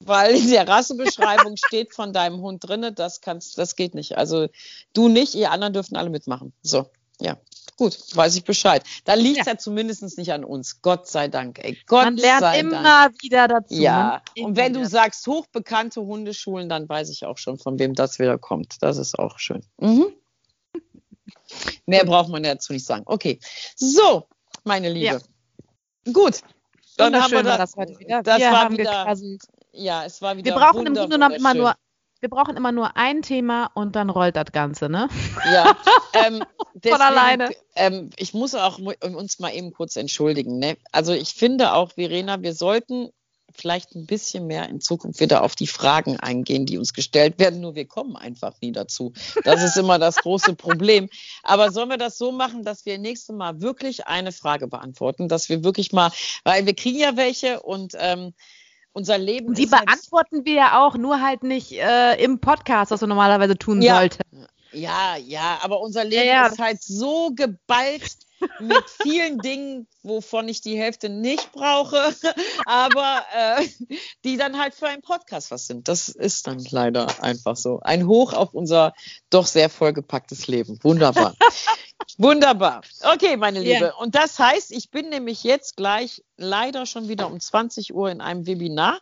[0.00, 4.16] weil in der Rassebeschreibung steht von deinem Hund drinne, das kannst, das geht nicht.
[4.16, 4.48] Also
[4.92, 6.52] du nicht, ihr anderen dürfen alle mitmachen.
[6.62, 6.86] So,
[7.20, 7.36] ja.
[7.76, 8.82] Gut, weiß ich Bescheid.
[9.04, 9.52] Da liegt es ja.
[9.52, 10.82] ja zumindest nicht an uns.
[10.82, 11.60] Gott sei Dank.
[11.64, 11.78] Ey.
[11.86, 13.22] Gott Man lernt sei immer Dank.
[13.22, 13.74] wieder dazu.
[13.74, 14.20] Ja.
[14.36, 18.36] Und wenn du sagst hochbekannte Hundeschulen, dann weiß ich auch schon, von wem das wieder
[18.36, 18.78] kommt.
[18.80, 19.64] Das ist auch schön.
[19.76, 20.06] Mhm.
[21.86, 23.04] Mehr braucht man dazu nicht sagen.
[23.06, 23.38] Okay.
[23.76, 24.26] So,
[24.64, 25.22] meine Liebe.
[26.04, 26.12] Ja.
[26.12, 26.40] Gut.
[26.96, 28.24] Dann haben wir das, das heute wieder.
[28.24, 29.04] Das wir war wieder.
[29.04, 29.42] Gequasselt
[29.72, 31.74] ja, es war wieder Wir brauchen im Grunde genommen immer nur
[32.20, 35.08] wir brauchen immer nur ein Thema und dann rollt das Ganze, ne?
[35.52, 35.76] Ja,
[36.14, 36.42] ähm,
[36.74, 37.50] deswegen, von alleine.
[37.76, 40.58] Ähm, ich muss auch uns mal eben kurz entschuldigen.
[40.58, 40.76] Ne?
[40.90, 43.10] Also ich finde auch, Verena, wir sollten
[43.54, 47.60] vielleicht ein bisschen mehr in Zukunft wieder auf die Fragen eingehen, die uns gestellt werden.
[47.60, 49.12] Nur wir kommen einfach nie dazu.
[49.44, 51.08] Das ist immer das große Problem.
[51.42, 55.48] Aber sollen wir das so machen, dass wir nächstes Mal wirklich eine Frage beantworten, dass
[55.48, 56.10] wir wirklich mal,
[56.44, 58.34] weil wir kriegen ja welche und ähm,
[58.98, 59.54] unser Leben.
[59.54, 63.56] Die halt beantworten wir ja auch, nur halt nicht äh, im Podcast, was wir normalerweise
[63.56, 63.96] tun ja.
[63.96, 64.22] sollten.
[64.72, 66.46] Ja, ja, aber unser Leben ja, ja.
[66.48, 68.18] ist halt so geballt
[68.60, 72.14] mit vielen Dingen, wovon ich die Hälfte nicht brauche,
[72.66, 73.66] aber äh,
[74.24, 75.88] die dann halt für einen Podcast was sind.
[75.88, 77.80] Das ist dann leider einfach so.
[77.80, 78.94] Ein Hoch auf unser
[79.30, 80.78] doch sehr vollgepacktes Leben.
[80.82, 81.34] Wunderbar.
[82.18, 82.82] Wunderbar.
[83.14, 83.86] Okay, meine Liebe.
[83.86, 83.94] Ja.
[83.94, 88.20] Und das heißt, ich bin nämlich jetzt gleich leider schon wieder um 20 Uhr in
[88.20, 89.00] einem Webinar.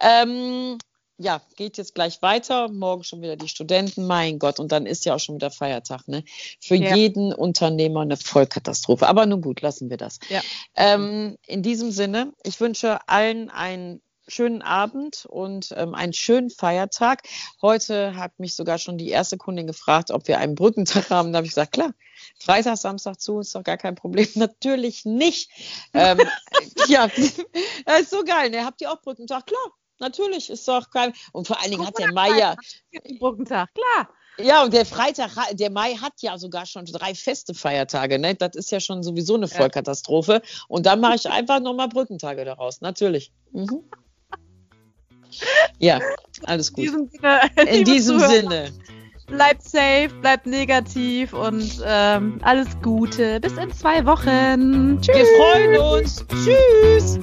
[0.00, 0.78] Ähm,
[1.18, 2.68] ja, geht jetzt gleich weiter.
[2.68, 4.06] Morgen schon wieder die Studenten.
[4.06, 6.08] Mein Gott, und dann ist ja auch schon wieder Feiertag.
[6.08, 6.24] Ne?
[6.58, 6.96] Für ja.
[6.96, 9.06] jeden Unternehmer eine Vollkatastrophe.
[9.06, 10.18] Aber nun gut, lassen wir das.
[10.30, 10.40] Ja.
[10.74, 17.22] Ähm, in diesem Sinne, ich wünsche allen einen schönen Abend und ähm, einen schönen Feiertag.
[17.60, 21.32] Heute hat mich sogar schon die erste Kundin gefragt, ob wir einen Brückentag haben.
[21.32, 21.90] Da habe ich gesagt, klar,
[22.38, 24.28] Freitag, Samstag zu, ist doch gar kein Problem.
[24.34, 25.50] Natürlich nicht.
[25.92, 26.18] ähm,
[26.88, 28.50] ja, das ist so geil.
[28.50, 28.64] Ne?
[28.64, 29.46] Habt ihr auch Brückentag?
[29.46, 31.12] Klar, natürlich, ist doch kein.
[31.32, 32.56] Und vor allen Dingen hat der Mai ja.
[33.18, 34.08] Brückentag, klar.
[34.38, 38.18] Ja, und der Freitag, der Mai hat ja sogar schon drei feste Feiertage.
[38.18, 38.34] Ne?
[38.34, 40.42] Das ist ja schon sowieso eine Vollkatastrophe.
[40.66, 43.32] Und dann mache ich einfach nochmal Brückentage daraus, natürlich.
[43.52, 43.84] Mhm.
[45.78, 46.00] Ja,
[46.44, 46.86] alles gut.
[46.86, 47.40] In diesem Sinne.
[47.78, 48.72] In diesem Sinne.
[49.26, 53.40] Bleibt safe, bleibt negativ und ähm, alles Gute.
[53.40, 55.00] Bis in zwei Wochen.
[55.00, 55.16] Tschüss.
[55.16, 56.26] Wir freuen uns.
[56.44, 57.18] Tschüss.